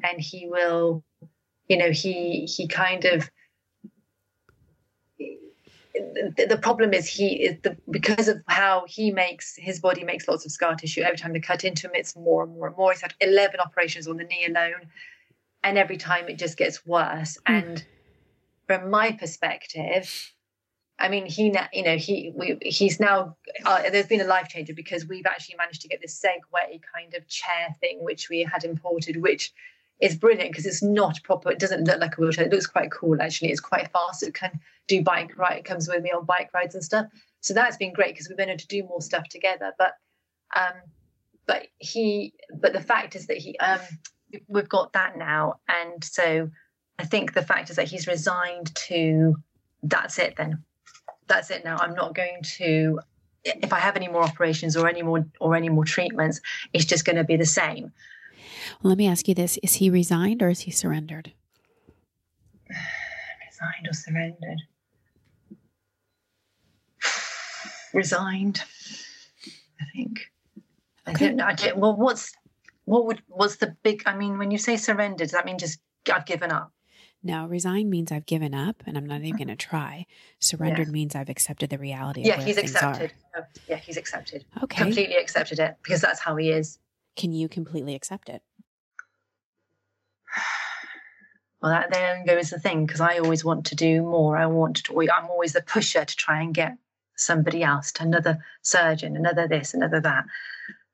and 0.03 0.21
he 0.21 0.47
will 0.47 1.05
you 1.69 1.77
know 1.77 1.91
he 1.91 2.47
he 2.47 2.69
kind 2.69 3.05
of 3.05 3.31
the, 6.37 6.59
problem 6.61 6.93
is 6.93 7.07
he 7.07 7.45
is 7.45 7.57
the 7.63 7.77
because 7.91 8.29
of 8.29 8.39
how 8.49 8.85
he 8.87 9.11
makes 9.11 9.57
his 9.57 9.81
body 9.81 10.05
makes 10.05 10.29
lots 10.29 10.45
of 10.45 10.53
scar 10.53 10.75
tissue 10.75 11.01
every 11.01 11.17
time 11.17 11.33
they 11.33 11.41
cut 11.41 11.65
into 11.65 11.87
him 11.87 11.93
it's 11.95 12.15
more 12.15 12.45
and 12.45 12.53
more 12.53 12.67
and 12.67 12.77
more 12.77 12.93
he's 12.93 13.01
had 13.01 13.15
11 13.21 13.61
operations 13.61 14.07
on 14.07 14.17
the 14.19 14.25
knee 14.25 14.47
alone 14.47 14.89
and 15.65 15.79
every 15.79 15.97
time 15.97 16.29
it 16.29 16.39
just 16.39 16.59
gets 16.59 16.85
worse 16.87 17.39
mm. 17.49 17.63
and 17.63 17.87
from 18.67 18.91
my 18.91 19.13
perspective 19.13 20.33
I 20.99 21.09
mean, 21.09 21.27
he, 21.27 21.55
you 21.73 21.83
know, 21.83 21.97
he, 21.97 22.33
we, 22.35 22.57
he's 22.63 22.99
now. 22.99 23.37
Uh, 23.65 23.91
there's 23.91 24.07
been 24.07 24.23
a 24.23 24.27
life 24.27 24.49
changer 24.49 24.73
because 24.73 25.07
we've 25.07 25.27
actually 25.27 25.57
managed 25.57 25.83
to 25.83 25.89
get 25.89 26.01
this 26.01 26.19
Segway 26.19 26.81
kind 26.95 27.13
of 27.15 27.29
chair 27.29 27.75
thing, 27.81 28.03
which 28.03 28.31
we 28.31 28.43
had 28.43 28.65
imported, 28.65 29.21
which 29.21 29.53
is 30.01 30.17
brilliant 30.17 30.51
because 30.51 30.65
it's 30.65 30.83
not 30.83 31.23
proper. 31.23 31.51
It 31.51 31.59
doesn't 31.59 31.85
look 31.85 32.01
like 32.01 32.17
a 32.17 32.21
wheelchair. 32.21 32.47
It 32.47 32.53
looks 32.53 32.67
quite 32.67 32.91
cool 32.91 33.21
actually. 33.21 33.51
It's 33.51 33.61
quite 33.61 33.91
fast. 33.93 34.23
It 34.23 34.35
can 34.35 34.59
do 34.89 35.03
bike 35.03 35.37
ride. 35.37 35.59
It 35.59 35.65
comes 35.65 35.87
with 35.87 36.03
me 36.03 36.13
on 36.13 36.25
bike 36.25 36.51
rides 36.55 36.75
and 36.75 36.85
stuff. 36.85 37.07
So 37.41 37.53
that's 37.53 37.77
been 37.77 37.93
great 37.93 38.15
because 38.15 38.29
we've 38.29 38.39
been 38.39 38.49
able 38.49 38.59
to 38.59 38.67
do 38.67 38.83
more 38.85 39.03
stuff 39.03 39.29
together. 39.29 39.73
But 39.79 39.93
um, 40.55 40.75
but 41.47 41.67
he, 41.79 42.33
but 42.59 42.73
the 42.73 42.81
fact 42.81 43.15
is 43.15 43.27
that 43.27 43.37
he, 43.37 43.59
um, 43.59 43.81
we've 44.49 44.69
got 44.69 44.93
that 44.95 45.17
now, 45.17 45.61
and 45.69 46.03
so 46.03 46.51
I 46.99 47.05
think 47.05 47.35
the 47.35 47.43
fact 47.43 47.71
is 47.71 47.77
that 47.77 47.89
he's 47.89 48.07
resigned 48.07 48.75
to. 48.75 49.37
That's 49.83 50.19
it 50.19 50.35
then. 50.37 50.65
That's 51.29 51.51
it 51.51 51.65
now. 51.65 51.77
I'm 51.79 51.95
not 51.95 52.15
going 52.15 52.43
to 52.57 53.01
if 53.47 53.73
I 53.73 53.79
have 53.79 53.97
any 53.97 54.09
more 54.09 54.23
operations 54.23 54.77
or 54.77 54.89
any 54.89 55.03
more 55.03 55.27
or 55.41 55.55
any 55.55 55.69
more 55.69 55.85
treatments, 55.85 56.41
it's 56.73 56.85
just 56.85 57.05
going 57.05 57.17
to 57.17 57.25
be 57.25 57.37
the 57.37 57.47
same. 57.47 57.93
Well, 58.83 58.91
let 58.91 58.99
me 58.99 59.07
ask 59.07 59.29
you 59.29 59.35
this 59.35 59.59
Is 59.63 59.75
he 59.75 59.91
resigned 59.91 60.43
or 60.43 60.49
is 60.49 60.61
he 60.61 60.71
surrendered? 60.71 61.33
Resigned 63.49 63.89
or 63.89 63.93
surrendered? 63.93 64.63
Resigned, 67.95 68.63
I 69.81 69.85
think. 69.95 70.31
Okay. 71.09 71.27
I 71.27 71.29
don't 71.29 71.37
know. 71.37 71.45
I 71.45 71.55
don't, 71.55 71.77
well, 71.79 71.97
what's 71.97 72.35
what 72.85 73.07
would 73.07 73.23
what's 73.29 73.57
the 73.57 73.77
big? 73.83 74.03
I 74.07 74.17
mean, 74.17 74.39
when 74.39 74.51
you 74.51 74.59
say 74.59 74.77
surrendered, 74.77 75.19
does 75.19 75.33
that 75.33 75.45
mean 75.45 75.59
just 75.59 75.81
I've 76.13 76.27
given 76.27 76.51
up? 76.51 76.73
No, 77.23 77.47
resign 77.47 77.91
means 77.91 78.13
I've 78.13 78.27
given 78.27 78.55
up 78.55 78.83
and 78.87 78.97
I'm 78.97 79.07
not 79.07 79.21
even 79.21 79.31
mm-hmm. 79.31 79.37
going 79.39 79.57
to 79.57 79.57
try. 79.57 80.07
Surrendered 80.39 80.89
yeah. 80.89 80.93
means 80.93 81.15
I've 81.15 81.29
accepted 81.29 81.71
the 81.71 81.79
reality. 81.79 82.23
Yeah, 82.25 82.41
he's 82.41 82.59
accepted. 82.59 83.13
Oh, 83.37 83.43
yeah, 83.69 83.77
he's 83.77 83.97
accepted. 83.97 84.45
Okay, 84.63 84.83
completely 84.83 85.17
accepted 85.17 85.59
it 85.59 85.77
because 85.83 86.01
that's 86.01 86.21
how 86.21 86.37
he 86.37 86.51
is. 86.51 86.79
Can 87.17 87.33
you 87.33 87.49
completely 87.49 87.95
accept 87.95 88.29
it? 88.29 88.43
Well, 91.63 91.73
that 91.73 91.91
then 91.91 92.27
goes 92.27 92.51
the 92.51 92.61
thing 92.61 92.85
because 92.85 93.01
I 93.01 93.19
always 93.19 93.43
want 93.43 93.65
to 93.67 93.75
do 93.75 94.03
more. 94.03 94.37
I 94.37 94.45
want 94.45 94.85
to. 94.85 95.01
I'm 95.11 95.31
always 95.31 95.55
the 95.55 95.63
pusher 95.63 96.05
to 96.05 96.17
try 96.17 96.43
and 96.43 96.55
get 96.55 96.77
somebody 97.17 97.63
else, 97.63 97.93
to 97.93 98.03
another 98.03 98.39
surgeon, 98.63 99.17
another 99.17 99.49
this, 99.49 99.75
another 99.75 100.01
that. 100.01 100.27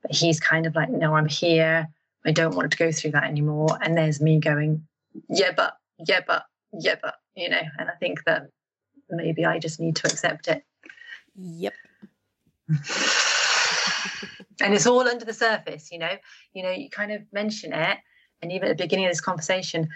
But 0.02 0.12
he's 0.12 0.40
kind 0.40 0.66
of 0.66 0.74
like, 0.74 0.88
no, 0.88 1.14
I'm 1.14 1.28
here. 1.28 1.88
I 2.24 2.32
don't 2.32 2.54
want 2.54 2.70
to 2.70 2.78
go 2.78 2.92
through 2.92 3.12
that 3.12 3.24
anymore. 3.24 3.78
And 3.80 3.96
there's 3.96 4.20
me 4.20 4.38
going, 4.38 4.86
yeah, 5.28 5.52
but, 5.54 5.76
yeah, 6.06 6.20
but, 6.26 6.44
yeah, 6.72 6.96
but, 7.00 7.14
you 7.34 7.48
know. 7.48 7.62
And 7.78 7.88
I 7.88 7.94
think 7.94 8.24
that 8.24 8.48
maybe 9.10 9.44
I 9.44 9.58
just 9.58 9.80
need 9.80 9.96
to 9.96 10.06
accept 10.06 10.48
it. 10.48 10.64
Yep. 11.36 11.74
and 14.60 14.74
it's 14.74 14.86
all 14.86 15.00
under 15.00 15.24
the 15.24 15.32
surface, 15.32 15.90
you 15.90 15.98
know. 15.98 16.16
You 16.54 16.62
know, 16.62 16.70
you 16.70 16.90
kind 16.90 17.12
of 17.12 17.22
mention 17.32 17.72
it, 17.72 17.98
and 18.40 18.52
even 18.52 18.68
at 18.68 18.76
the 18.76 18.84
beginning 18.84 19.06
of 19.06 19.10
this 19.10 19.20
conversation, 19.20 19.88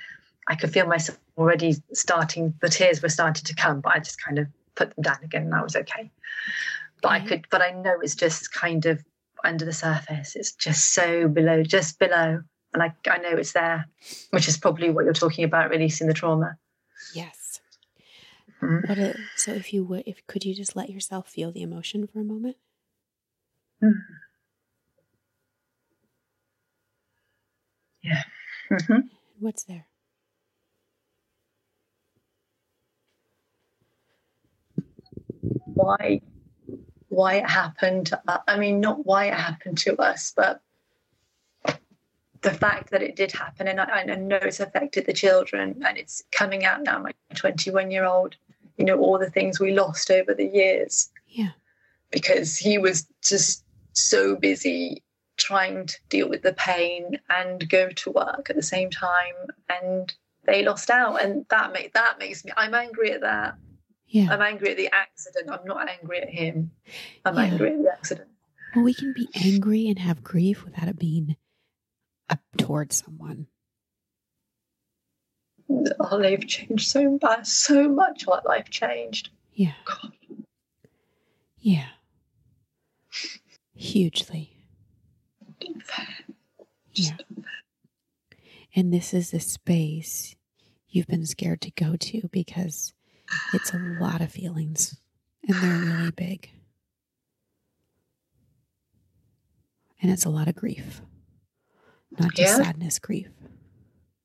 I 0.49 0.55
could 0.55 0.73
feel 0.73 0.87
myself 0.87 1.19
already 1.37 1.75
starting, 1.93 2.55
the 2.61 2.69
tears 2.69 3.03
were 3.03 3.09
starting 3.09 3.45
to 3.45 3.55
come, 3.55 3.81
but 3.81 3.95
I 3.95 3.99
just 3.99 4.23
kind 4.23 4.39
of 4.39 4.47
put 4.75 4.95
them 4.95 5.03
down 5.03 5.19
again 5.25 5.43
and 5.43 5.55
I 5.55 5.63
was 5.63 5.75
okay. 5.75 6.11
But 7.03 7.09
I 7.09 7.19
mm-hmm. 7.19 7.29
could, 7.29 7.47
but 7.51 7.63
I 7.63 7.73
know 7.73 7.99
it's 8.01 8.15
just 8.15 8.53
kind 8.53 8.87
of 8.87 9.03
under 9.45 9.65
the 9.65 9.73
surface. 9.73 10.37
It's 10.37 10.53
just 10.53 10.93
so 10.93 11.29
below, 11.29 11.63
just 11.63 11.99
below. 11.99 12.43
And 12.77 12.83
I, 12.83 12.95
I 13.11 13.17
know 13.19 13.31
it's 13.31 13.53
there, 13.53 13.87
which 14.31 14.49
is 14.49 14.59
probably 14.59 14.91
what 14.91 15.05
you're 15.05 15.15
talking 15.15 15.45
about, 15.45 15.71
releasing 15.71 16.09
the 16.09 16.13
trauma. 16.13 16.59
Yes. 17.15 17.61
Mm-hmm. 18.61 18.87
What 18.87 18.99
a, 18.99 19.19
so 19.37 19.53
if 19.53 19.73
you 19.73 19.83
would, 19.85 20.03
if 20.05 20.27
could 20.27 20.45
you 20.45 20.55
just 20.55 20.77
let 20.77 20.91
yourself 20.91 21.27
feel 21.27 21.51
the 21.51 21.63
emotion 21.63 22.07
for 22.07 22.21
a 22.21 22.25
moment? 22.25 22.57
Mm. 23.83 23.95
Yeah. 28.03 28.23
Mm-hmm. 28.71 29.07
What's 29.39 29.65
there? 29.65 29.87
why 35.77 36.21
why 37.09 37.35
it 37.35 37.49
happened. 37.49 38.11
Uh, 38.27 38.39
I 38.49 38.59
mean, 38.59 38.81
not 38.81 39.07
why 39.07 39.27
it 39.27 39.35
happened 39.35 39.79
to 39.79 39.97
us, 39.97 40.33
but 40.37 40.61
the 42.51 42.59
fact 42.59 42.91
that 42.91 43.03
it 43.03 43.17
did 43.17 43.33
happen, 43.33 43.69
and 43.69 43.81
I, 43.81 44.03
I 44.03 44.05
know 44.05 44.39
it's 44.41 44.61
affected 44.61 45.07
the 45.07 45.13
children, 45.13 45.83
and 45.85 45.99
it's 45.99 46.23
coming 46.33 46.65
out 46.65 46.83
now. 46.83 46.99
My 46.99 47.13
21 47.35 47.91
year 47.91 48.05
old, 48.05 48.37
you 48.77 48.85
know, 48.85 48.99
all 48.99 49.19
the 49.19 49.31
things 49.31 49.61
we 49.61 49.73
lost 49.73 50.11
over 50.11 50.35
the 50.35 50.47
years. 50.47 51.11
Yeah, 51.29 51.51
because 52.11 52.57
he 52.57 52.79
was 52.79 53.07
just 53.23 53.65
so 53.93 54.37
busy 54.37 55.03
trying 55.37 55.87
to 55.87 55.97
deal 56.09 56.29
with 56.29 56.43
the 56.43 56.55
pain 56.55 57.19
and 57.29 57.69
go 57.69 57.91
to 57.91 58.11
work 58.11 58.49
at 58.49 58.57
the 58.57 58.63
same 58.63 58.91
time, 58.91 59.35
and 59.69 60.15
they 60.45 60.65
lost 60.65 60.91
out, 60.91 61.23
and 61.23 61.45
that 61.51 61.73
make 61.73 61.93
that 61.95 62.19
makes 62.19 62.45
me. 62.45 62.53
I'm 62.57 62.75
angry 62.75 63.13
at 63.13 63.21
that 63.23 63.57
yeah. 64.09 64.29
I'm 64.31 64.41
angry 64.41 64.71
at 64.71 64.77
the 64.77 64.91
accident. 64.95 65.51
I'm 65.51 65.67
not 65.67 65.89
angry 65.89 66.21
at 66.21 66.31
him. 66.31 66.71
I'm 67.25 67.35
yeah. 67.35 67.43
angry 67.43 67.73
at 67.73 67.83
the 67.83 67.93
accident. 67.93 68.29
Well, 68.75 68.85
we 68.85 68.95
can 68.95 69.13
be 69.13 69.29
angry 69.35 69.89
and 69.89 69.99
have 69.99 70.23
grief 70.23 70.65
without 70.65 70.89
it 70.89 70.99
being 70.99 71.37
up 72.29 72.41
towards 72.57 73.03
someone. 73.05 73.47
Oh, 75.69 75.85
Our 76.01 76.21
life 76.21 76.47
changed 76.47 76.89
so 76.89 77.19
bad, 77.19 77.47
so 77.47 77.89
much. 77.89 78.27
Our 78.29 78.43
life 78.45 78.71
changed. 78.71 79.31
Yeah. 79.53 79.73
God. 79.85 80.13
Yeah. 81.59 81.89
Hugely. 83.75 84.53
Yeah. 86.95 87.17
And 88.75 88.93
this 88.93 89.13
is 89.13 89.33
a 89.35 89.41
space 89.41 90.37
you've 90.89 91.07
been 91.07 91.27
scared 91.27 91.61
to 91.63 91.71
go 91.73 91.97
to 91.97 92.29
because 92.31 92.93
it's 93.53 93.73
a 93.73 93.79
lot 94.01 94.21
of 94.21 94.31
feelings 94.31 94.97
and 95.47 95.57
they're 95.61 95.97
really 95.97 96.11
big. 96.11 96.51
And 100.01 100.11
it's 100.13 100.25
a 100.25 100.31
lot 100.31 100.47
of 100.49 100.55
grief, 100.55 101.01
not 102.19 102.35
just 102.35 102.59
Yeah. 102.59 102.65
sadness, 102.65 102.99
grief. 102.99 103.29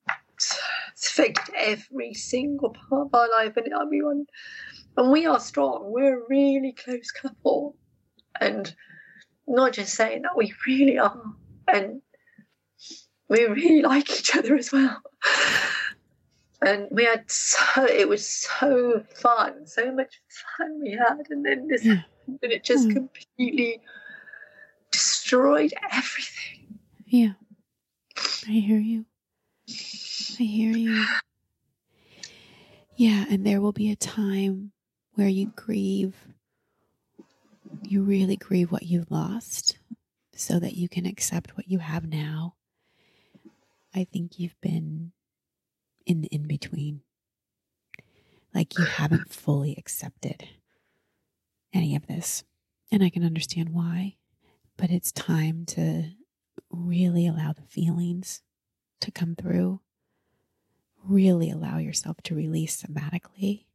it's 0.37 1.07
affected 1.07 1.53
every 1.57 2.13
single 2.13 2.69
part 2.71 3.07
of 3.07 3.13
our 3.13 3.29
life 3.29 3.57
and 3.57 3.71
everyone. 3.73 4.25
and 4.97 5.11
we 5.11 5.25
are 5.25 5.39
strong 5.39 5.91
we're 5.91 6.19
a 6.19 6.27
really 6.27 6.73
close 6.73 7.11
couple 7.11 7.75
and 8.41 8.75
not 9.47 9.71
just 9.73 9.93
saying 9.93 10.21
that 10.23 10.35
we 10.35 10.53
really 10.67 10.97
are 10.97 11.21
and 11.73 12.01
we 13.29 13.45
really 13.45 13.81
like 13.93 14.09
each 14.11 14.35
other 14.35 14.55
as 14.55 14.71
well 14.71 15.01
and 16.61 16.87
we 16.91 17.05
had 17.05 17.29
so 17.31 17.85
it 17.85 18.07
was 18.09 18.27
so 18.27 19.01
fun 19.15 19.65
so 19.65 19.91
much 19.93 20.21
fun 20.57 20.79
we 20.81 20.91
had 20.91 21.21
and 21.29 21.45
then 21.45 21.67
this 21.67 21.85
Yeah. 21.85 22.01
and 22.41 22.51
it 22.51 22.63
just 22.63 22.87
Mm. 22.89 22.93
completely 22.93 23.81
destroyed 24.91 25.73
everything 25.91 26.79
Yeah. 27.05 27.33
I 28.47 28.51
hear 28.51 28.79
you. 28.79 29.05
I 29.69 30.43
hear 30.43 30.75
you. 30.75 31.05
Yeah, 32.95 33.25
and 33.29 33.45
there 33.45 33.61
will 33.61 33.71
be 33.71 33.91
a 33.91 33.95
time 33.95 34.71
where 35.13 35.27
you 35.27 35.51
grieve. 35.55 36.15
You 37.83 38.03
really 38.03 38.35
grieve 38.35 38.71
what 38.71 38.83
you've 38.83 39.11
lost 39.11 39.77
so 40.35 40.59
that 40.59 40.73
you 40.73 40.89
can 40.89 41.05
accept 41.05 41.55
what 41.55 41.69
you 41.69 41.79
have 41.79 42.07
now. 42.07 42.55
I 43.93 44.05
think 44.05 44.39
you've 44.39 44.59
been 44.61 45.11
in 46.05 46.21
the 46.21 46.27
in 46.27 46.47
between. 46.47 47.01
Like 48.53 48.77
you 48.77 48.85
haven't 48.85 49.33
fully 49.33 49.75
accepted 49.77 50.47
any 51.73 51.95
of 51.95 52.07
this. 52.07 52.43
And 52.91 53.03
I 53.03 53.09
can 53.09 53.23
understand 53.23 53.69
why. 53.69 54.17
But 54.77 54.89
it's 54.89 55.11
time 55.11 55.65
to 55.67 56.11
really 56.71 57.27
allow 57.27 57.53
the 57.53 57.61
feelings 57.63 58.41
to 59.01 59.11
come 59.11 59.35
through. 59.35 59.81
Really 61.03 61.49
allow 61.49 61.77
yourself 61.79 62.17
to 62.23 62.35
release 62.35 62.83
somatically, 62.83 63.65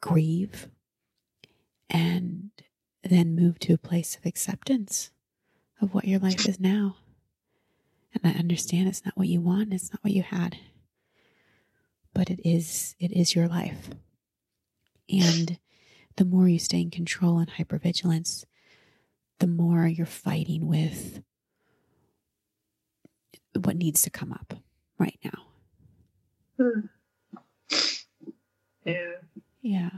grieve, 0.00 0.68
and 1.88 2.50
then 3.02 3.34
move 3.34 3.58
to 3.60 3.72
a 3.72 3.78
place 3.78 4.16
of 4.16 4.26
acceptance 4.26 5.10
of 5.80 5.94
what 5.94 6.04
your 6.04 6.18
life 6.18 6.46
is 6.46 6.60
now. 6.60 6.96
And 8.12 8.20
I 8.24 8.38
understand 8.38 8.88
it's 8.88 9.04
not 9.04 9.16
what 9.16 9.28
you 9.28 9.40
want, 9.40 9.72
it's 9.72 9.92
not 9.92 10.04
what 10.04 10.12
you 10.12 10.22
had. 10.22 10.58
But 12.12 12.30
it 12.30 12.40
is 12.44 12.94
it 13.00 13.10
is 13.12 13.34
your 13.34 13.48
life. 13.48 13.90
And 15.08 15.58
the 16.16 16.24
more 16.24 16.48
you 16.48 16.58
stay 16.58 16.80
in 16.80 16.90
control 16.90 17.38
and 17.38 17.50
hypervigilance, 17.50 18.44
the 19.40 19.46
more 19.46 19.86
you're 19.86 20.06
fighting 20.06 20.66
with 20.66 21.22
what 23.56 23.76
needs 23.76 24.02
to 24.02 24.10
come 24.10 24.32
up 24.32 24.54
right 24.98 25.18
now. 25.24 25.46
Hmm. 26.58 26.80
yeah 28.84 29.12
Yeah. 29.62 29.90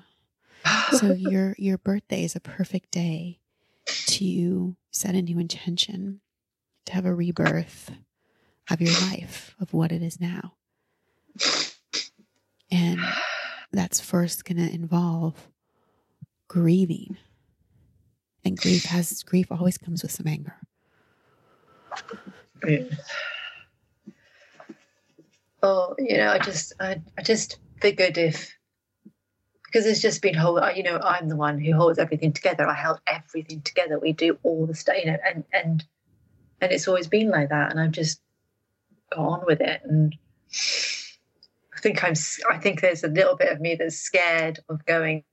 So 0.93 1.13
your 1.13 1.55
your 1.59 1.79
birthday 1.79 2.25
is 2.25 2.37
a 2.37 2.41
perfect 2.41 2.91
day 2.91 3.41
to 4.07 4.77
set 4.91 5.15
a 5.15 5.23
new 5.23 5.39
intention, 5.39 6.21
to 6.87 6.93
have 6.93 7.05
a 7.05 7.15
rebirth 7.15 7.91
of 8.71 8.81
your 8.81 8.93
life, 9.11 9.55
of 9.61 9.73
what 9.73 9.93
it 9.93 10.03
is 10.03 10.21
now. 10.21 10.55
And 12.71 13.01
that's 13.73 14.01
first 14.01 14.45
going 14.45 14.57
to 14.57 14.73
involve 14.73 15.49
grieving. 16.49 17.17
And 18.45 18.57
grief 18.57 18.85
has 18.85 19.23
grief 19.23 19.51
always 19.51 19.77
comes 19.79 20.03
with 20.03 20.13
some 20.13 20.27
anger. 20.27 20.57
Yeah. 22.67 22.85
You 25.99 26.19
know, 26.19 26.31
I 26.31 26.39
just, 26.39 26.73
I, 26.81 27.01
I 27.19 27.23
just 27.23 27.59
figured 27.81 28.19
if, 28.19 28.53
because 29.65 29.87
it's 29.87 30.01
just 30.01 30.23
been 30.23 30.35
hold, 30.35 30.61
you 30.75 30.83
know, 30.83 30.99
I'm 30.99 31.29
the 31.29 31.37
one 31.37 31.59
who 31.59 31.75
holds 31.75 31.99
everything 31.99 32.33
together. 32.33 32.67
I 32.67 32.75
held 32.75 33.01
everything 33.07 33.61
together. 33.63 33.99
We 33.99 34.13
do 34.13 34.39
all 34.43 34.67
the 34.67 34.75
stuff, 34.75 34.97
you 34.99 35.11
know, 35.11 35.19
and 35.25 35.45
and 35.53 35.85
and 36.61 36.73
it's 36.73 36.89
always 36.89 37.09
been 37.09 37.31
like 37.31 37.51
that. 37.51 37.71
And 37.71 37.81
I've 37.81 37.91
just 37.91 38.21
gone 39.13 39.43
with 39.47 39.61
it. 39.61 39.83
And 39.85 40.17
I 41.75 41.81
think 41.81 42.03
I'm, 42.03 42.15
i 42.51 42.59
think 42.59 42.81
there's 42.81 43.05
a 43.05 43.09
little 43.09 43.37
bit 43.37 43.53
of 43.53 43.61
me 43.61 43.75
that's 43.75 43.99
scared 43.99 44.61
of 44.69 44.85
going 44.87 45.25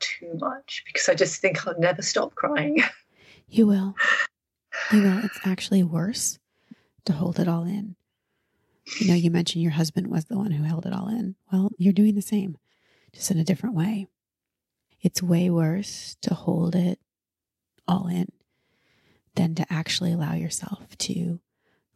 too 0.00 0.34
much 0.34 0.82
because 0.86 1.08
I 1.08 1.14
just 1.14 1.40
think 1.40 1.66
I'll 1.66 1.78
never 1.78 2.02
stop 2.02 2.34
crying. 2.34 2.82
You 3.48 3.66
will. 3.66 3.94
You 4.92 5.02
will. 5.02 5.18
It's 5.24 5.40
actually 5.44 5.82
worse 5.82 6.38
to 7.04 7.12
hold 7.12 7.38
it 7.38 7.48
all 7.48 7.64
in. 7.64 7.96
You 9.00 9.08
know, 9.08 9.14
you 9.14 9.30
mentioned 9.30 9.62
your 9.62 9.72
husband 9.72 10.08
was 10.08 10.26
the 10.26 10.36
one 10.36 10.50
who 10.50 10.64
held 10.64 10.86
it 10.86 10.92
all 10.92 11.08
in. 11.08 11.36
Well, 11.52 11.70
you're 11.78 11.92
doing 11.92 12.14
the 12.14 12.22
same, 12.22 12.58
just 13.12 13.30
in 13.30 13.38
a 13.38 13.44
different 13.44 13.74
way. 13.74 14.06
It's 15.00 15.22
way 15.22 15.50
worse 15.50 16.16
to 16.22 16.34
hold 16.34 16.74
it 16.74 16.98
all 17.86 18.08
in 18.08 18.28
than 19.34 19.54
to 19.54 19.72
actually 19.72 20.12
allow 20.12 20.34
yourself 20.34 20.96
to 20.98 21.40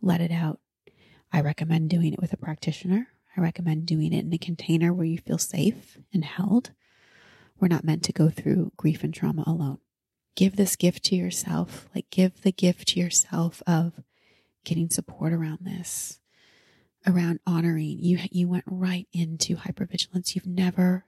let 0.00 0.20
it 0.20 0.30
out. 0.30 0.60
I 1.32 1.40
recommend 1.40 1.90
doing 1.90 2.12
it 2.12 2.20
with 2.20 2.32
a 2.32 2.38
practitioner. 2.38 3.08
I 3.36 3.40
recommend 3.40 3.86
doing 3.86 4.12
it 4.12 4.24
in 4.24 4.32
a 4.32 4.38
container 4.38 4.92
where 4.92 5.06
you 5.06 5.18
feel 5.18 5.38
safe 5.38 5.98
and 6.12 6.24
held. 6.24 6.70
We're 7.60 7.68
not 7.68 7.84
meant 7.84 8.02
to 8.04 8.12
go 8.12 8.30
through 8.30 8.72
grief 8.76 9.04
and 9.04 9.12
trauma 9.12 9.44
alone 9.46 9.78
give 10.36 10.54
this 10.54 10.76
gift 10.76 11.02
to 11.06 11.16
yourself. 11.16 11.88
Like, 11.94 12.08
give 12.10 12.42
the 12.42 12.52
gift 12.52 12.88
to 12.88 13.00
yourself 13.00 13.62
of 13.66 13.94
getting 14.64 14.90
support 14.90 15.32
around 15.32 15.60
this, 15.62 16.20
around 17.06 17.40
honoring. 17.46 17.98
You 18.00 18.18
you 18.30 18.48
went 18.48 18.64
right 18.66 19.06
into 19.12 19.56
hypervigilance. 19.56 20.34
You've 20.34 20.46
never, 20.46 21.04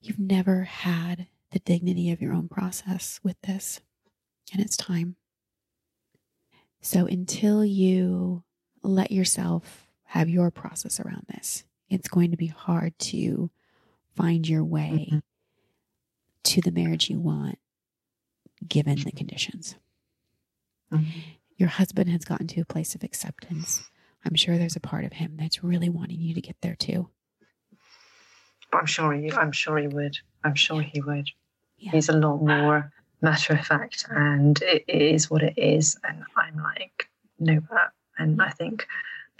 you've 0.00 0.18
never 0.18 0.64
had 0.64 1.28
the 1.50 1.58
dignity 1.60 2.10
of 2.10 2.20
your 2.20 2.32
own 2.32 2.48
process 2.48 3.20
with 3.22 3.40
this, 3.42 3.80
and 4.52 4.60
it's 4.60 4.76
time. 4.76 5.16
So 6.80 7.06
until 7.06 7.64
you 7.64 8.42
let 8.82 9.10
yourself 9.10 9.86
have 10.04 10.28
your 10.28 10.50
process 10.50 11.00
around 11.00 11.24
this, 11.28 11.64
it's 11.88 12.08
going 12.08 12.30
to 12.30 12.36
be 12.36 12.48
hard 12.48 12.98
to 12.98 13.50
find 14.14 14.46
your 14.46 14.64
way 14.64 15.08
Mhm. 15.10 15.22
to 16.44 16.60
the 16.60 16.70
marriage 16.70 17.08
you 17.08 17.18
want 17.18 17.58
given 18.66 19.00
the 19.00 19.12
conditions. 19.12 19.76
Mm-hmm. 20.92 21.20
Your 21.56 21.68
husband 21.70 22.10
has 22.10 22.24
gotten 22.24 22.46
to 22.48 22.60
a 22.60 22.64
place 22.66 22.94
of 22.94 23.02
acceptance. 23.02 23.90
I'm 24.24 24.34
sure 24.34 24.56
there's 24.58 24.76
a 24.76 24.80
part 24.80 25.04
of 25.04 25.12
him 25.12 25.36
that's 25.38 25.62
really 25.62 25.88
wanting 25.88 26.20
you 26.20 26.34
to 26.34 26.40
get 26.40 26.56
there 26.62 26.74
too. 26.76 27.08
But 28.70 28.78
I'm 28.78 28.86
sure 28.86 29.12
he, 29.12 29.30
I'm 29.32 29.52
sure 29.52 29.78
he 29.78 29.86
would. 29.88 30.18
I'm 30.42 30.54
sure 30.54 30.80
he 30.80 31.00
would. 31.00 31.28
Yeah. 31.78 31.92
He's 31.92 32.08
a 32.08 32.12
lot 32.16 32.38
more 32.42 32.92
matter 33.20 33.54
of 33.54 33.66
fact, 33.66 34.06
and 34.10 34.60
it, 34.62 34.84
is 34.88 35.30
what 35.30 35.42
it 35.42 35.54
is. 35.56 35.96
And 36.04 36.22
I'm 36.36 36.56
like, 36.62 37.08
no, 37.38 37.60
that. 37.70 37.92
And 38.18 38.40
I 38.40 38.50
think 38.50 38.86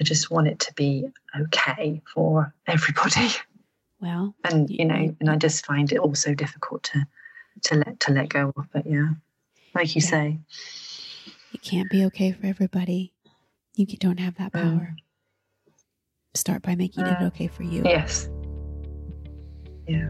I 0.01 0.05
just 0.05 0.31
want 0.31 0.49
it 0.49 0.59
to 0.61 0.75
be 0.75 1.09
okay 1.38 2.03
for 2.12 2.53
everybody. 2.66 3.29
Well, 4.01 4.35
And 4.44 4.68
You- 4.68 4.77
you 4.81 4.85
know, 4.85 5.16
and 5.20 5.31
I 5.31 5.37
just 5.37 5.64
find 5.64 5.90
it 5.90 5.99
also 5.99 6.35
difficult 6.35 6.83
to 6.85 7.07
to 7.62 7.77
let 7.77 8.01
to 8.01 8.12
let 8.12 8.29
go 8.29 8.53
of. 8.57 8.66
it. 8.75 8.85
yeah, 8.87 9.11
like 9.75 9.94
you 9.94 10.03
Yeah. 10.03 10.11
say, 10.11 10.38
it 11.53 11.62
can't 11.62 11.88
be 11.88 12.05
okay 12.07 12.33
for 12.33 12.44
everybody. 12.47 13.12
You 13.76 13.87
don't 13.98 14.20
have 14.20 14.37
that 14.37 14.52
Mm. 14.52 14.60
power. 14.62 14.96
Start 16.34 16.62
by 16.62 16.74
making 16.74 17.06
it 17.06 17.18
Mm. 17.18 17.26
okay 17.28 17.46
for 17.48 17.62
you. 17.62 17.82
yes, 17.84 18.28
yeah, 19.88 20.08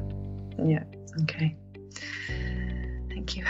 yeah, 0.59 0.85
okay. 1.23 1.57
Thank 3.11 3.37
you. 3.37 3.45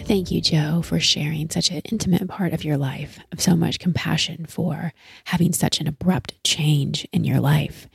Thank 0.00 0.30
you, 0.30 0.40
Jo, 0.40 0.80
for 0.80 0.98
sharing 0.98 1.50
such 1.50 1.70
an 1.70 1.82
intimate 1.84 2.26
part 2.28 2.54
of 2.54 2.64
your 2.64 2.78
life, 2.78 3.18
of 3.30 3.42
so 3.42 3.54
much 3.54 3.78
compassion 3.78 4.46
for 4.46 4.94
having 5.24 5.52
such 5.52 5.80
an 5.80 5.86
abrupt 5.86 6.42
change 6.44 7.06
in 7.12 7.24
your 7.24 7.40
life. 7.40 7.88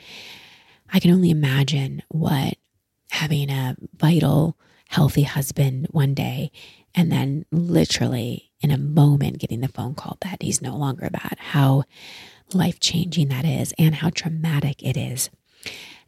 I 0.91 0.99
can 0.99 1.09
only 1.09 1.31
imagine 1.31 2.03
what 2.09 2.55
having 3.09 3.49
a 3.49 3.75
vital, 3.95 4.59
healthy 4.89 5.23
husband 5.23 5.87
one 5.89 6.13
day 6.13 6.51
and 6.95 7.11
then 7.11 7.45
literally 7.51 8.51
in 8.61 8.71
a 8.71 8.77
moment 8.77 9.39
getting 9.39 9.61
the 9.61 9.67
phone 9.67 9.95
call 9.95 10.17
that 10.21 10.41
he's 10.41 10.61
no 10.61 10.75
longer 10.75 11.09
that, 11.09 11.37
how 11.39 11.83
life 12.53 12.79
changing 12.79 13.29
that 13.29 13.45
is 13.45 13.73
and 13.77 13.95
how 13.95 14.09
traumatic 14.09 14.83
it 14.83 14.97
is. 14.97 15.29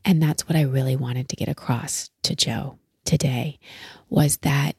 And 0.04 0.22
that's 0.22 0.48
what 0.48 0.56
I 0.56 0.62
really 0.62 0.96
wanted 0.96 1.30
to 1.30 1.36
get 1.36 1.50
across 1.50 2.10
to 2.24 2.36
Jo 2.36 2.78
today 3.04 3.60
was 4.10 4.38
that 4.38 4.76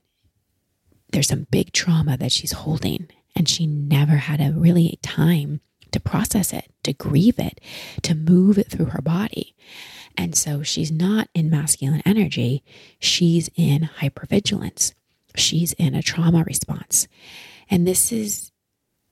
there's 1.13 1.29
some 1.29 1.47
big 1.51 1.73
trauma 1.73 2.17
that 2.17 2.33
she's 2.33 2.53
holding 2.53 3.09
and 3.35 3.49
she 3.49 3.67
never 3.67 4.17
had 4.17 4.41
a 4.41 4.53
really 4.53 4.99
time 5.03 5.61
to 5.93 6.01
process 6.01 6.53
it, 6.53 6.71
to 6.83 6.93
grieve 6.93 7.39
it, 7.39 7.61
to 8.03 8.15
move 8.15 8.59
it 8.59 8.71
through 8.71 8.87
her 8.87 9.03
body. 9.03 9.55
And 10.17 10.35
so 10.37 10.63
she's 10.63 10.91
not 10.91 11.29
in 11.35 11.51
masculine 11.51 12.03
energy, 12.05 12.65
she's 12.99 13.51
in 13.55 13.91
hypervigilance. 14.01 14.95
She's 15.37 15.73
in 15.75 15.95
a 15.95 16.03
trauma 16.03 16.45
response. 16.45 17.09
And 17.71 17.87
this 17.87 18.13
is 18.13 18.51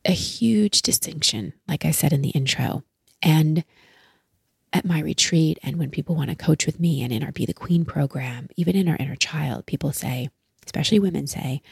a 0.05 0.13
huge 0.13 0.83
distinction, 0.83 1.55
like 1.67 1.85
I 1.85 1.91
said 1.91 2.13
in 2.13 2.23
the 2.23 2.31
intro. 2.31 2.83
And 3.23 3.65
at 4.73 4.85
my 4.85 5.01
retreat, 5.01 5.59
and 5.63 5.79
when 5.79 5.91
people 5.91 6.17
want 6.17 6.31
to 6.31 6.37
coach 6.37 6.67
with 6.67 6.81
me 6.81 7.03
and 7.03 7.13
in 7.13 7.23
our 7.23 7.33
Be 7.33 7.47
the 7.47 7.55
Queen 7.55 7.85
program, 7.85 8.49
even 8.57 8.77
in 8.77 8.89
our 8.89 8.97
inner 8.97 9.17
child, 9.17 9.67
people 9.67 9.93
say, 9.93 10.29
especially 10.67 10.99
women 10.99 11.27
say, 11.27 11.63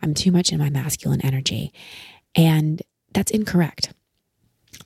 I'm 0.00 0.14
too 0.14 0.30
much 0.30 0.52
in 0.52 0.58
my 0.58 0.70
masculine 0.70 1.20
energy. 1.22 1.72
And 2.34 2.80
that's 3.12 3.32
incorrect. 3.32 3.92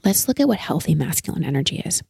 Let's 0.05 0.29
look 0.29 0.41
at 0.41 0.49
what 0.49 0.59
healthy 0.59 0.95
masculine 0.95 1.45
energy 1.45 1.83
is. 1.85 2.03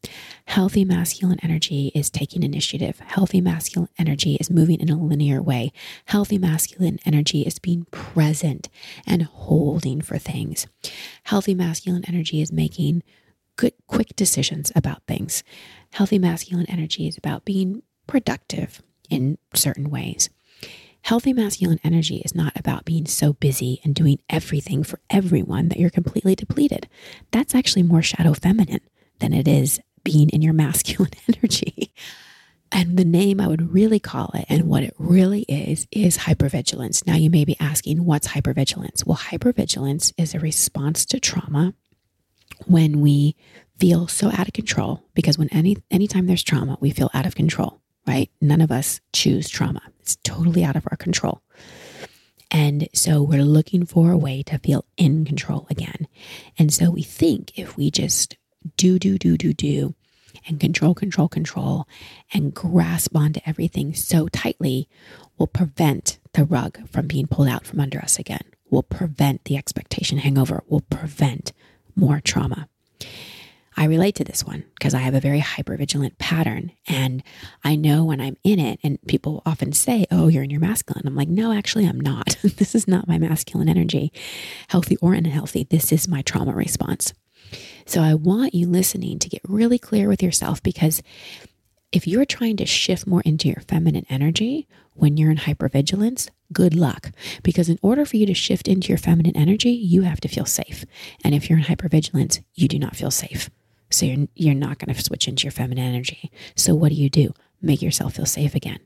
Healthy 0.46 0.84
masculine 0.84 1.38
energy 1.42 1.92
is 1.94 2.10
taking 2.10 2.42
initiative. 2.42 3.00
Healthy 3.00 3.40
masculine 3.40 3.88
energy 3.98 4.36
is 4.36 4.50
moving 4.50 4.80
in 4.80 4.90
a 4.90 4.96
linear 4.96 5.42
way. 5.42 5.72
Healthy 6.06 6.38
masculine 6.38 6.98
energy 7.04 7.42
is 7.42 7.58
being 7.58 7.86
present 7.90 8.68
and 9.06 9.22
holding 9.22 10.00
for 10.00 10.18
things. 10.18 10.66
Healthy 11.24 11.54
masculine 11.54 12.04
energy 12.06 12.40
is 12.40 12.52
making 12.52 13.02
good, 13.56 13.72
quick 13.86 14.14
decisions 14.16 14.72
about 14.74 15.02
things. 15.06 15.42
Healthy 15.92 16.18
masculine 16.18 16.66
energy 16.68 17.06
is 17.08 17.16
about 17.16 17.44
being 17.44 17.82
productive 18.06 18.82
in 19.10 19.38
certain 19.54 19.90
ways. 19.90 20.28
Healthy 21.06 21.34
masculine 21.34 21.78
energy 21.84 22.16
is 22.16 22.34
not 22.34 22.58
about 22.58 22.84
being 22.84 23.06
so 23.06 23.32
busy 23.32 23.80
and 23.84 23.94
doing 23.94 24.18
everything 24.28 24.82
for 24.82 24.98
everyone 25.08 25.68
that 25.68 25.78
you're 25.78 25.88
completely 25.88 26.34
depleted. 26.34 26.88
That's 27.30 27.54
actually 27.54 27.84
more 27.84 28.02
shadow 28.02 28.34
feminine 28.34 28.80
than 29.20 29.32
it 29.32 29.46
is 29.46 29.78
being 30.02 30.30
in 30.30 30.42
your 30.42 30.52
masculine 30.64 31.12
energy. 31.28 31.92
And 32.72 32.96
the 32.96 33.04
name 33.04 33.40
I 33.40 33.46
would 33.46 33.72
really 33.72 34.00
call 34.00 34.32
it 34.34 34.46
and 34.48 34.64
what 34.64 34.82
it 34.82 34.94
really 34.98 35.42
is 35.42 35.86
is 35.92 36.18
hypervigilance. 36.18 37.06
Now 37.06 37.14
you 37.14 37.30
may 37.30 37.44
be 37.44 37.56
asking, 37.60 38.04
what's 38.04 38.26
hypervigilance? 38.26 39.06
Well, 39.06 39.16
hypervigilance 39.16 40.12
is 40.18 40.34
a 40.34 40.40
response 40.40 41.06
to 41.06 41.20
trauma 41.20 41.74
when 42.64 43.00
we 43.00 43.36
feel 43.78 44.08
so 44.08 44.32
out 44.32 44.48
of 44.48 44.54
control 44.54 45.04
because 45.14 45.38
when 45.38 45.50
any 45.50 45.76
anytime 45.88 46.26
there's 46.26 46.42
trauma, 46.42 46.78
we 46.80 46.90
feel 46.90 47.12
out 47.14 47.26
of 47.26 47.36
control 47.36 47.80
right? 48.06 48.30
None 48.40 48.60
of 48.60 48.70
us 48.70 49.00
choose 49.12 49.48
trauma, 49.48 49.82
it's 50.06 50.16
totally 50.22 50.62
out 50.62 50.76
of 50.76 50.86
our 50.88 50.96
control. 50.96 51.42
And 52.52 52.88
so 52.94 53.24
we're 53.24 53.42
looking 53.42 53.84
for 53.84 54.12
a 54.12 54.16
way 54.16 54.44
to 54.44 54.58
feel 54.58 54.84
in 54.96 55.24
control 55.24 55.66
again. 55.68 56.06
And 56.56 56.72
so 56.72 56.92
we 56.92 57.02
think 57.02 57.58
if 57.58 57.76
we 57.76 57.90
just 57.90 58.36
do, 58.76 59.00
do, 59.00 59.18
do, 59.18 59.36
do, 59.36 59.52
do, 59.52 59.96
and 60.46 60.60
control, 60.60 60.94
control, 60.94 61.26
control, 61.26 61.88
and 62.32 62.54
grasp 62.54 63.16
onto 63.16 63.40
everything 63.44 63.94
so 63.94 64.28
tightly, 64.28 64.88
will 65.38 65.48
prevent 65.48 66.20
the 66.34 66.44
rug 66.44 66.88
from 66.88 67.08
being 67.08 67.26
pulled 67.26 67.48
out 67.48 67.66
from 67.66 67.80
under 67.80 67.98
us 67.98 68.16
again, 68.16 68.44
will 68.70 68.84
prevent 68.84 69.44
the 69.46 69.56
expectation 69.56 70.18
hangover, 70.18 70.62
will 70.68 70.82
prevent 70.82 71.52
more 71.96 72.20
trauma. 72.20 72.68
I 73.76 73.84
relate 73.84 74.14
to 74.16 74.24
this 74.24 74.42
one 74.44 74.64
because 74.74 74.94
I 74.94 75.00
have 75.00 75.14
a 75.14 75.20
very 75.20 75.40
hypervigilant 75.40 76.18
pattern 76.18 76.72
and 76.88 77.22
I 77.62 77.76
know 77.76 78.04
when 78.04 78.20
I'm 78.20 78.36
in 78.42 78.58
it 78.58 78.80
and 78.82 78.98
people 79.06 79.42
often 79.44 79.72
say, 79.72 80.06
"Oh, 80.10 80.28
you're 80.28 80.44
in 80.44 80.50
your 80.50 80.60
masculine." 80.60 81.06
I'm 81.06 81.14
like, 81.14 81.28
"No, 81.28 81.52
actually 81.52 81.86
I'm 81.86 82.00
not. 82.00 82.36
this 82.42 82.74
is 82.74 82.88
not 82.88 83.08
my 83.08 83.18
masculine 83.18 83.68
energy, 83.68 84.12
healthy 84.68 84.96
or 84.98 85.12
unhealthy. 85.14 85.64
This 85.64 85.92
is 85.92 86.08
my 86.08 86.22
trauma 86.22 86.52
response." 86.54 87.12
So 87.84 88.00
I 88.00 88.14
want 88.14 88.54
you 88.54 88.66
listening 88.66 89.18
to 89.20 89.28
get 89.28 89.42
really 89.46 89.78
clear 89.78 90.08
with 90.08 90.22
yourself 90.22 90.62
because 90.62 91.02
if 91.92 92.06
you're 92.06 92.24
trying 92.24 92.56
to 92.56 92.66
shift 92.66 93.06
more 93.06 93.22
into 93.22 93.48
your 93.48 93.62
feminine 93.68 94.06
energy 94.08 94.66
when 94.94 95.16
you're 95.16 95.30
in 95.30 95.36
hypervigilance, 95.36 96.28
good 96.52 96.74
luck. 96.74 97.12
Because 97.42 97.68
in 97.68 97.78
order 97.82 98.04
for 98.04 98.16
you 98.16 98.26
to 98.26 98.34
shift 98.34 98.66
into 98.66 98.88
your 98.88 98.98
feminine 98.98 99.36
energy, 99.36 99.70
you 99.70 100.02
have 100.02 100.20
to 100.20 100.28
feel 100.28 100.46
safe. 100.46 100.84
And 101.22 101.34
if 101.34 101.48
you're 101.48 101.58
in 101.58 101.64
hypervigilance, 101.64 102.42
you 102.54 102.66
do 102.66 102.78
not 102.78 102.96
feel 102.96 103.10
safe. 103.10 103.50
So 103.90 104.06
you're, 104.06 104.26
you're 104.34 104.54
not 104.54 104.78
going 104.78 104.94
to 104.94 105.02
switch 105.02 105.28
into 105.28 105.44
your 105.44 105.52
feminine 105.52 105.84
energy. 105.84 106.30
So 106.54 106.74
what 106.74 106.90
do 106.90 106.94
you 106.94 107.10
do? 107.10 107.32
Make 107.62 107.82
yourself 107.82 108.14
feel 108.14 108.26
safe 108.26 108.54
again. 108.54 108.80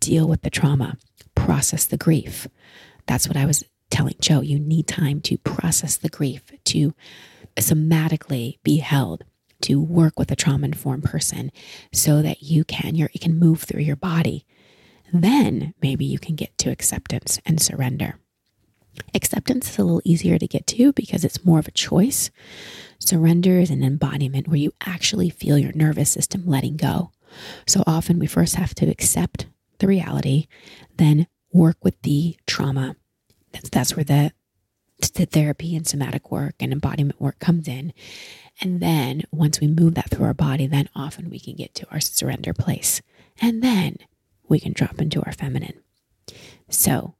Deal 0.00 0.26
with 0.26 0.42
the 0.42 0.50
trauma, 0.50 0.96
process 1.34 1.84
the 1.84 1.98
grief. 1.98 2.46
That's 3.06 3.28
what 3.28 3.36
I 3.36 3.44
was 3.44 3.64
telling 3.90 4.14
Jo. 4.20 4.40
You 4.40 4.58
need 4.58 4.86
time 4.86 5.20
to 5.22 5.36
process 5.38 5.96
the 5.96 6.08
grief, 6.08 6.42
to 6.66 6.94
somatically 7.56 8.58
be 8.62 8.78
held, 8.78 9.24
to 9.62 9.80
work 9.80 10.18
with 10.18 10.30
a 10.30 10.36
trauma 10.36 10.66
informed 10.66 11.04
person 11.04 11.52
so 11.92 12.22
that 12.22 12.42
you 12.42 12.64
can, 12.64 12.94
you 12.94 13.08
can 13.20 13.38
move 13.38 13.62
through 13.62 13.82
your 13.82 13.96
body. 13.96 14.46
Then 15.12 15.74
maybe 15.82 16.04
you 16.04 16.18
can 16.18 16.36
get 16.36 16.56
to 16.58 16.70
acceptance 16.70 17.40
and 17.44 17.60
surrender. 17.60 18.18
Acceptance 19.14 19.70
is 19.70 19.78
a 19.78 19.84
little 19.84 20.02
easier 20.04 20.38
to 20.38 20.46
get 20.46 20.66
to 20.68 20.92
because 20.92 21.24
it's 21.24 21.44
more 21.44 21.58
of 21.58 21.68
a 21.68 21.72
choice. 21.72 22.30
Surrender 23.00 23.58
is 23.58 23.70
an 23.70 23.82
embodiment 23.82 24.46
where 24.46 24.56
you 24.56 24.72
actually 24.86 25.30
feel 25.30 25.58
your 25.58 25.72
nervous 25.72 26.10
system 26.10 26.44
letting 26.46 26.76
go. 26.76 27.10
So 27.66 27.82
often 27.86 28.18
we 28.18 28.26
first 28.26 28.56
have 28.56 28.74
to 28.76 28.86
accept 28.86 29.46
the 29.78 29.86
reality, 29.86 30.46
then 30.96 31.26
work 31.52 31.78
with 31.82 32.00
the 32.02 32.36
trauma. 32.46 32.96
That's, 33.52 33.70
that's 33.70 33.96
where 33.96 34.04
the, 34.04 34.32
the 35.14 35.26
therapy 35.26 35.74
and 35.74 35.86
somatic 35.86 36.30
work 36.30 36.54
and 36.60 36.72
embodiment 36.72 37.20
work 37.20 37.38
comes 37.38 37.66
in. 37.66 37.92
And 38.60 38.80
then 38.80 39.22
once 39.32 39.60
we 39.60 39.66
move 39.66 39.94
that 39.94 40.10
through 40.10 40.26
our 40.26 40.34
body, 40.34 40.66
then 40.66 40.88
often 40.94 41.30
we 41.30 41.40
can 41.40 41.56
get 41.56 41.74
to 41.76 41.86
our 41.90 42.00
surrender 42.00 42.52
place. 42.52 43.00
And 43.40 43.62
then 43.62 43.96
we 44.48 44.60
can 44.60 44.72
drop 44.72 45.00
into 45.00 45.22
our 45.22 45.32
feminine. 45.32 45.80
So 46.68 47.14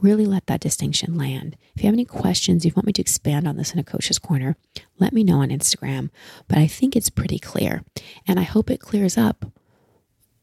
really 0.00 0.26
let 0.26 0.46
that 0.46 0.60
distinction 0.60 1.16
land. 1.16 1.56
If 1.74 1.82
you 1.82 1.86
have 1.86 1.94
any 1.94 2.04
questions, 2.04 2.64
you 2.64 2.72
want 2.74 2.86
me 2.86 2.92
to 2.94 3.02
expand 3.02 3.46
on 3.46 3.56
this 3.56 3.72
in 3.72 3.78
a 3.78 3.84
coach's 3.84 4.18
corner, 4.18 4.56
let 4.98 5.12
me 5.12 5.24
know 5.24 5.40
on 5.40 5.48
Instagram. 5.48 6.10
But 6.48 6.58
I 6.58 6.66
think 6.66 6.94
it's 6.96 7.10
pretty 7.10 7.38
clear. 7.38 7.84
And 8.26 8.38
I 8.38 8.42
hope 8.42 8.70
it 8.70 8.80
clears 8.80 9.16
up 9.16 9.46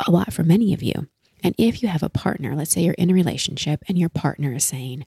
a 0.06 0.12
lot 0.12 0.34
for 0.34 0.44
many 0.44 0.74
of 0.74 0.82
you. 0.82 1.08
And 1.44 1.56
if 1.58 1.82
you 1.82 1.90
have 1.90 2.04
a 2.04 2.10
partner, 2.10 2.56
let's 2.56 2.72
say 2.72 2.82
you're 2.82 2.94
in 2.96 3.10
a 3.10 3.16
relationship 3.16 3.84
and 3.88 3.98
your 3.98 4.10
partner 4.10 4.54
is 4.54 4.64
saying, 4.64 5.06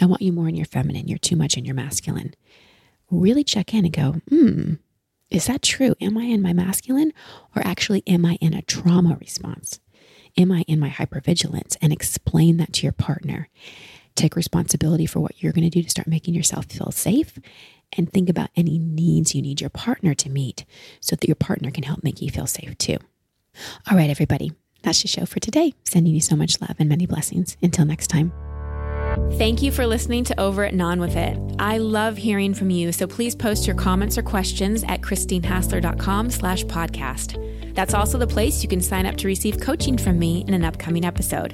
I 0.00 0.06
want 0.06 0.22
you 0.22 0.32
more 0.32 0.48
in 0.48 0.54
your 0.54 0.66
feminine, 0.66 1.08
you're 1.08 1.18
too 1.18 1.36
much 1.36 1.56
in 1.56 1.64
your 1.64 1.74
masculine, 1.74 2.34
really 3.10 3.44
check 3.44 3.72
in 3.72 3.84
and 3.84 3.92
go, 3.92 4.12
hmm, 4.28 4.74
is 5.30 5.46
that 5.46 5.62
true? 5.62 5.94
Am 6.00 6.16
I 6.16 6.24
in 6.24 6.42
my 6.42 6.52
masculine 6.52 7.12
or 7.54 7.66
actually 7.66 8.02
am 8.06 8.24
I 8.24 8.34
in 8.40 8.54
a 8.54 8.62
trauma 8.62 9.16
response? 9.20 9.80
Am 10.38 10.52
I 10.52 10.64
in 10.68 10.78
my 10.78 10.90
hypervigilance? 10.90 11.76
And 11.80 11.92
explain 11.92 12.58
that 12.58 12.72
to 12.74 12.82
your 12.82 12.92
partner. 12.92 13.48
Take 14.14 14.36
responsibility 14.36 15.06
for 15.06 15.20
what 15.20 15.42
you're 15.42 15.52
going 15.52 15.68
to 15.68 15.70
do 15.70 15.82
to 15.82 15.90
start 15.90 16.06
making 16.06 16.34
yourself 16.34 16.66
feel 16.66 16.90
safe 16.90 17.38
and 17.96 18.12
think 18.12 18.28
about 18.28 18.50
any 18.56 18.78
needs 18.78 19.34
you 19.34 19.42
need 19.42 19.60
your 19.60 19.70
partner 19.70 20.14
to 20.14 20.30
meet 20.30 20.64
so 21.00 21.16
that 21.16 21.28
your 21.28 21.36
partner 21.36 21.70
can 21.70 21.84
help 21.84 22.02
make 22.02 22.20
you 22.20 22.30
feel 22.30 22.46
safe 22.46 22.76
too. 22.78 22.98
All 23.90 23.96
right, 23.96 24.10
everybody, 24.10 24.52
that's 24.82 25.02
the 25.02 25.08
show 25.08 25.26
for 25.26 25.40
today. 25.40 25.74
Sending 25.84 26.14
you 26.14 26.20
so 26.20 26.36
much 26.36 26.60
love 26.60 26.76
and 26.78 26.88
many 26.88 27.06
blessings. 27.06 27.56
Until 27.62 27.84
next 27.84 28.08
time. 28.08 28.32
Thank 29.32 29.62
you 29.62 29.72
for 29.72 29.86
listening 29.86 30.24
to 30.24 30.38
Over 30.38 30.64
It 30.64 30.72
and 30.72 30.82
On 30.82 31.00
With 31.00 31.16
It. 31.16 31.38
I 31.58 31.78
love 31.78 32.18
hearing 32.18 32.52
from 32.52 32.68
you, 32.70 32.92
so 32.92 33.06
please 33.06 33.34
post 33.34 33.66
your 33.66 33.76
comments 33.76 34.18
or 34.18 34.22
questions 34.22 34.84
at 34.84 35.00
christinehassler.com 35.00 36.30
slash 36.30 36.64
podcast. 36.64 37.65
That's 37.76 37.94
also 37.94 38.18
the 38.18 38.26
place 38.26 38.62
you 38.62 38.68
can 38.68 38.80
sign 38.80 39.06
up 39.06 39.16
to 39.18 39.28
receive 39.28 39.60
coaching 39.60 39.96
from 39.98 40.18
me 40.18 40.44
in 40.48 40.54
an 40.54 40.64
upcoming 40.64 41.04
episode. 41.04 41.52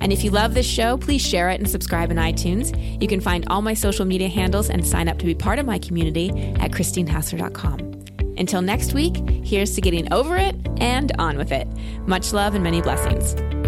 And 0.00 0.12
if 0.12 0.24
you 0.24 0.30
love 0.30 0.54
this 0.54 0.66
show, 0.66 0.96
please 0.96 1.24
share 1.24 1.50
it 1.50 1.60
and 1.60 1.68
subscribe 1.68 2.10
in 2.10 2.16
iTunes. 2.16 3.00
You 3.00 3.06
can 3.06 3.20
find 3.20 3.46
all 3.48 3.62
my 3.62 3.74
social 3.74 4.04
media 4.04 4.28
handles 4.28 4.70
and 4.70 4.84
sign 4.84 5.08
up 5.08 5.18
to 5.18 5.26
be 5.26 5.34
part 5.34 5.58
of 5.58 5.66
my 5.66 5.78
community 5.78 6.30
at 6.58 6.72
christinehassler.com. 6.72 7.78
Until 8.38 8.62
next 8.62 8.94
week, 8.94 9.16
here's 9.44 9.74
to 9.74 9.80
getting 9.80 10.12
over 10.12 10.36
it 10.36 10.56
and 10.78 11.12
on 11.18 11.36
with 11.36 11.52
it. 11.52 11.68
Much 12.06 12.32
love 12.32 12.54
and 12.54 12.64
many 12.64 12.80
blessings. 12.80 13.61